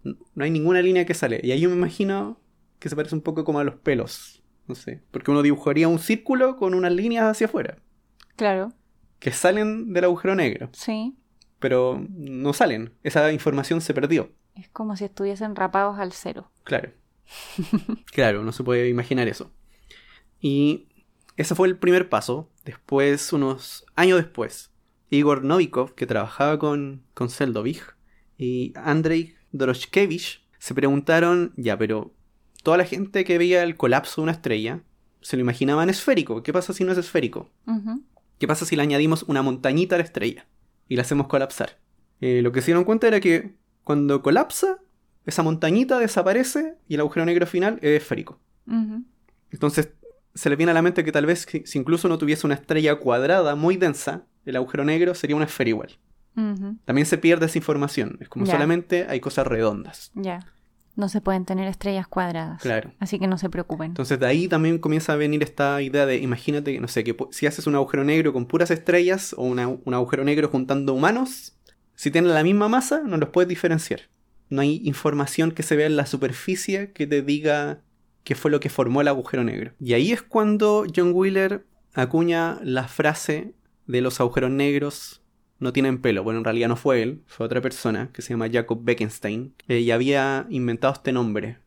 [0.06, 1.40] No hay ninguna línea que sale.
[1.44, 2.40] Y ahí yo me imagino
[2.80, 4.44] que se parece un poco como a los pelos.
[4.68, 5.02] No sé.
[5.12, 7.78] Porque uno dibujaría un círculo con unas líneas hacia afuera.
[8.36, 8.74] Claro,
[9.20, 10.70] Que salen del agujero negro.
[10.74, 11.16] sí.
[11.60, 12.94] Pero no salen.
[13.02, 14.30] Esa información se perdió.
[14.56, 16.52] Es como si estuviesen rapados al cero.
[16.64, 16.92] Claro.
[18.12, 19.52] claro, no se puede imaginar eso.
[20.40, 20.90] Y
[21.38, 22.52] ese fue el primer paso.
[22.66, 24.72] Después, unos años después,
[25.10, 27.84] Igor Novikov, que trabajaba con, con Seldovich,
[28.38, 32.14] y Andrei Doroshkevich se preguntaron, ya, pero
[32.64, 34.82] toda la gente que veía el colapso de una estrella
[35.22, 36.44] se lo imaginaban esférico.
[36.44, 37.50] ¿Qué pasa si no es esférico?
[38.40, 40.46] ¿Qué pasa si le añadimos una montañita a la estrella
[40.88, 41.78] y la hacemos colapsar?
[42.22, 44.80] Eh, lo que se dieron cuenta era que cuando colapsa,
[45.26, 48.40] esa montañita desaparece y el agujero negro final es esférico.
[49.52, 49.90] Entonces
[50.34, 52.56] se le viene a la mente que tal vez si si incluso no tuviese una
[52.56, 55.98] estrella cuadrada muy densa, el agujero negro sería una esfera igual.
[56.86, 58.18] También se pierde esa información.
[58.20, 60.12] Es como solamente hay cosas redondas.
[60.16, 60.40] Ya.
[60.98, 62.62] No se pueden tener estrellas cuadradas.
[62.62, 62.92] Claro.
[63.00, 63.88] Así que no se preocupen.
[63.88, 67.48] Entonces de ahí también comienza a venir esta idea de, imagínate, no sé, que si
[67.48, 71.58] haces un agujero negro con puras estrellas o una- un agujero negro juntando humanos,
[71.96, 74.02] si tienen la misma masa, no los puedes diferenciar.
[74.50, 77.80] No hay información que se vea en la superficie que te diga
[78.24, 79.74] qué fue lo que formó el agujero negro.
[79.80, 83.54] Y ahí es cuando John Wheeler acuña la frase
[83.88, 85.22] de los agujeros negros
[85.60, 86.24] no tienen pelo.
[86.24, 89.80] Bueno, en realidad no fue él, fue otra persona que se llama Jacob Bekenstein eh,
[89.80, 91.60] y había inventado este nombre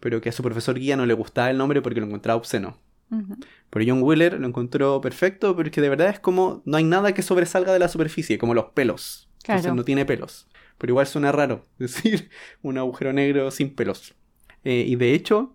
[0.00, 2.78] pero que a su profesor guía no le gustaba el nombre porque lo encontraba obsceno.
[3.70, 7.22] Pero John Wheeler lo encontró perfecto porque de verdad es como no hay nada que
[7.22, 9.28] sobresalga de la superficie, como los pelos.
[9.44, 10.48] Entonces no tiene pelos.
[10.78, 12.30] Pero igual suena raro decir
[12.62, 14.14] un agujero negro sin pelos.
[14.64, 15.54] Eh, y de hecho,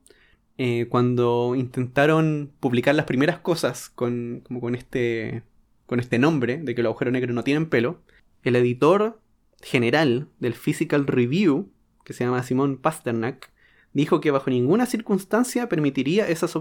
[0.58, 5.44] eh, cuando intentaron publicar las primeras cosas con, como con este,
[5.92, 8.00] con este nombre de que los agujeros negros no tienen pelo,
[8.44, 9.20] el editor
[9.62, 11.70] general del Physical Review,
[12.06, 13.52] que se llama Simon Pasternak,
[13.92, 16.54] dijo que bajo ninguna circunstancia permitiría esas,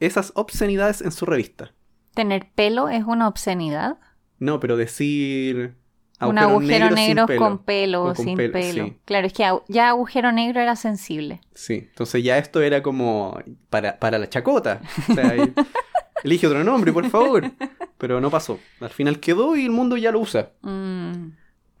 [0.00, 1.74] esas obscenidades en su revista.
[2.14, 3.98] ¿Tener pelo es una obscenidad?
[4.38, 5.74] No, pero decir...
[6.22, 7.38] Un agujero negro pelo.
[7.38, 8.84] con pelo O sin pelo, pelo.
[8.86, 8.96] sí.
[9.04, 11.42] Claro, es que ya agujero negro era sensible.
[11.52, 14.80] Sí, entonces ya esto era como para, para la chacota.
[15.10, 15.34] O sea,
[16.24, 17.50] elige otro nombre, por favor.
[17.98, 18.58] Pero no pasó.
[18.80, 20.52] Al final quedó y el mundo ya lo usa.
[20.62, 21.30] Mm,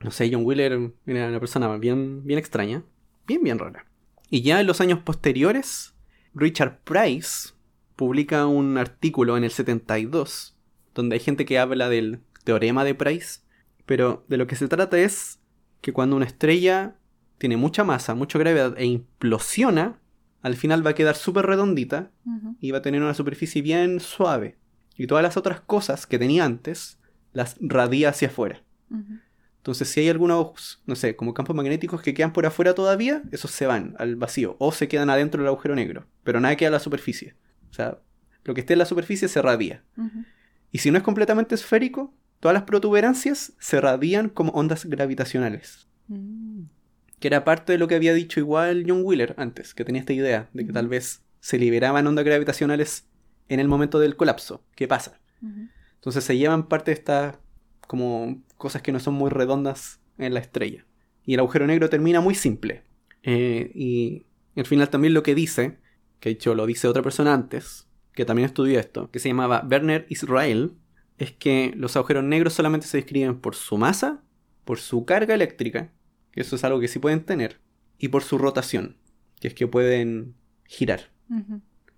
[0.00, 2.82] No sé, John Wheeler era una persona bien, bien extraña.
[3.26, 3.84] Bien, bien rara.
[4.30, 5.94] Y ya en los años posteriores,
[6.34, 7.50] Richard Price
[7.96, 10.56] publica un artículo en el 72,
[10.94, 13.40] donde hay gente que habla del teorema de Price.
[13.86, 15.40] Pero de lo que se trata es
[15.80, 16.96] que cuando una estrella
[17.38, 19.98] tiene mucha masa, mucha gravedad e implosiona,
[20.42, 22.10] al final va a quedar súper redondita
[22.60, 24.56] y va a tener una superficie bien suave.
[24.96, 26.98] Y todas las otras cosas que tenía antes
[27.32, 28.62] las radia hacia afuera.
[29.58, 33.50] Entonces, si hay algunos, no sé, como campos magnéticos que quedan por afuera todavía, esos
[33.50, 36.06] se van al vacío o se quedan adentro del agujero negro.
[36.24, 37.34] Pero nada queda en la superficie.
[37.70, 37.98] O sea,
[38.44, 39.84] lo que esté en la superficie se radia.
[40.72, 45.86] Y si no es completamente esférico, todas las protuberancias se radian como ondas gravitacionales.
[46.06, 46.47] Mm.
[47.20, 50.12] Que era parte de lo que había dicho igual John Wheeler antes, que tenía esta
[50.12, 53.08] idea de que tal vez se liberaban ondas gravitacionales
[53.48, 54.64] en el momento del colapso.
[54.74, 55.20] ¿Qué pasa?
[55.94, 57.36] Entonces se llevan parte de estas
[57.86, 60.86] como cosas que no son muy redondas en la estrella.
[61.24, 62.84] Y el agujero negro termina muy simple.
[63.22, 65.78] Eh, y al final también lo que dice,
[66.20, 69.66] que de hecho lo dice otra persona antes, que también estudió esto, que se llamaba
[69.68, 70.72] Werner Israel,
[71.18, 74.22] es que los agujeros negros solamente se describen por su masa,
[74.64, 75.92] por su carga eléctrica,
[76.38, 77.58] que eso es algo que sí pueden tener,
[77.98, 78.96] y por su rotación,
[79.40, 80.34] que es que pueden
[80.66, 81.00] girar.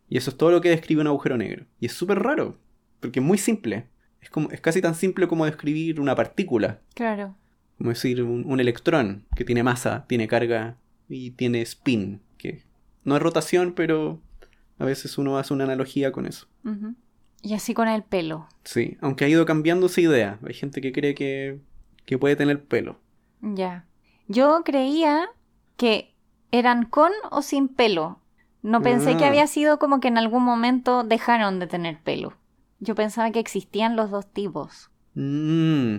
[0.09, 1.67] Y eso es todo lo que describe un agujero negro.
[1.79, 2.57] Y es súper raro,
[3.01, 3.85] porque es muy simple.
[4.23, 7.37] Es, como, es casi tan simple como describir una partícula, Claro.
[7.77, 12.63] como decir un, un electrón que tiene masa, tiene carga y tiene spin, que
[13.05, 14.23] no es rotación, pero
[14.79, 16.47] a veces uno hace una analogía con eso.
[17.43, 18.49] Y así con el pelo.
[18.65, 20.39] Sí, aunque ha ido cambiando esa idea.
[20.47, 21.59] Hay gente que cree que,
[22.07, 22.99] que puede tener pelo.
[23.43, 23.85] Ya.
[24.33, 25.29] Yo creía
[25.77, 26.15] que
[26.53, 28.21] eran con o sin pelo.
[28.63, 29.29] No pensé que Ah.
[29.29, 32.35] había sido como que en algún momento dejaron de tener pelo.
[32.79, 34.91] Yo pensaba que existían los dos tipos.
[35.15, 35.97] Mmm.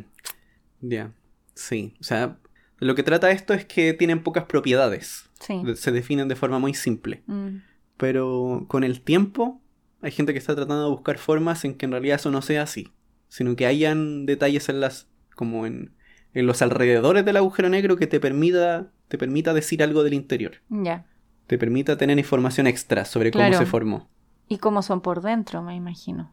[0.82, 1.12] Ya.
[1.56, 1.94] Sí.
[2.00, 2.38] O sea,
[2.80, 5.30] lo que trata esto es que tienen pocas propiedades.
[5.40, 5.62] Sí.
[5.76, 7.24] Se definen de forma muy simple.
[7.28, 7.58] Mm.
[7.98, 9.62] Pero con el tiempo
[10.02, 12.64] hay gente que está tratando de buscar formas en que en realidad eso no sea
[12.64, 12.92] así,
[13.28, 15.94] sino que hayan detalles en las como en,
[16.34, 20.54] en los alrededores del agujero negro que te permita te permita decir algo del interior,
[20.70, 21.06] Ya.
[21.48, 24.08] te permita tener información extra sobre cómo se formó.
[24.48, 26.32] Y cómo son por dentro, me imagino.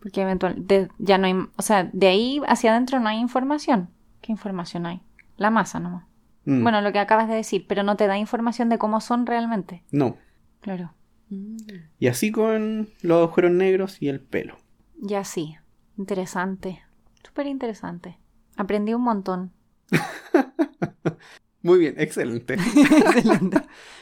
[0.00, 3.90] Porque eventualmente ya no hay, o sea, de ahí hacia adentro no hay información.
[4.20, 5.02] ¿Qué información hay?
[5.36, 6.04] La masa nomás.
[6.46, 6.62] Mm.
[6.64, 9.84] Bueno, lo que acabas de decir, pero no te da información de cómo son realmente.
[9.92, 10.16] No.
[10.60, 10.94] Claro.
[11.30, 14.56] Y así con los agujeros negros y el pelo.
[15.00, 15.56] Ya sí.
[15.96, 16.82] Interesante.
[17.22, 18.18] Súper interesante.
[18.58, 19.52] Aprendí un montón.
[21.62, 22.56] Muy bien, excelente.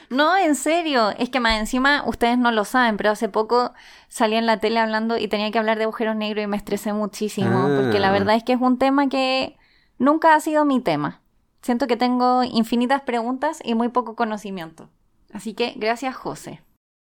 [0.09, 1.11] No, en serio.
[1.17, 3.73] Es que más encima ustedes no lo saben, pero hace poco
[4.09, 6.91] salí en la tele hablando y tenía que hablar de agujeros negros y me estresé
[6.91, 7.67] muchísimo.
[7.67, 7.79] Ah.
[7.79, 9.57] Porque la verdad es que es un tema que
[9.99, 11.21] nunca ha sido mi tema.
[11.61, 14.89] Siento que tengo infinitas preguntas y muy poco conocimiento.
[15.31, 16.61] Así que gracias, José.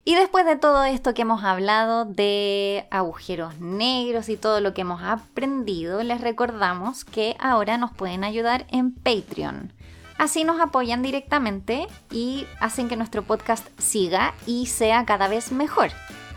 [0.06, 4.82] Y después de todo esto que hemos hablado de agujeros negros y todo lo que
[4.82, 9.72] hemos aprendido, les recordamos que ahora nos pueden ayudar en Patreon.
[10.18, 15.92] Así nos apoyan directamente y hacen que nuestro podcast siga y sea cada vez mejor.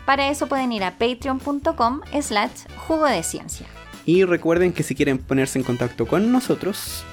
[0.05, 3.67] Para eso pueden ir a patreon.com slash jugo de ciencia.
[4.05, 7.03] Y recuerden que si quieren ponerse en contacto con nosotros,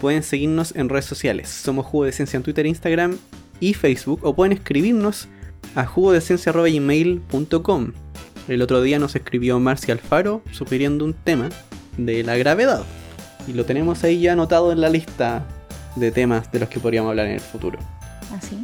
[0.00, 1.48] pueden seguirnos en redes sociales.
[1.48, 3.18] Somos Jugo de Ciencia en Twitter, Instagram
[3.58, 4.20] y Facebook.
[4.22, 5.28] O pueden escribirnos
[5.74, 7.92] a jugodeciencia.gmail.com
[8.48, 11.48] El otro día nos escribió Marcia Alfaro sugiriendo un tema
[11.96, 12.82] de la gravedad.
[13.46, 15.46] Y lo tenemos ahí ya anotado en la lista
[15.96, 17.78] de temas de los que podríamos hablar en el futuro.
[18.36, 18.62] Así.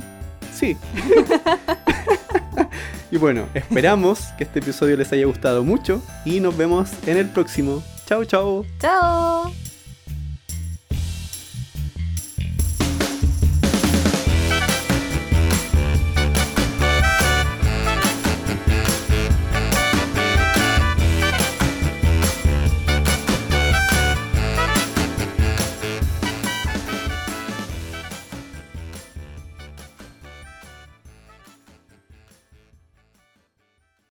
[0.52, 0.76] Sí.
[3.10, 7.28] y bueno, esperamos que este episodio les haya gustado mucho y nos vemos en el
[7.28, 7.82] próximo.
[8.06, 8.64] Chao, chao.
[8.80, 9.69] ¡Chao!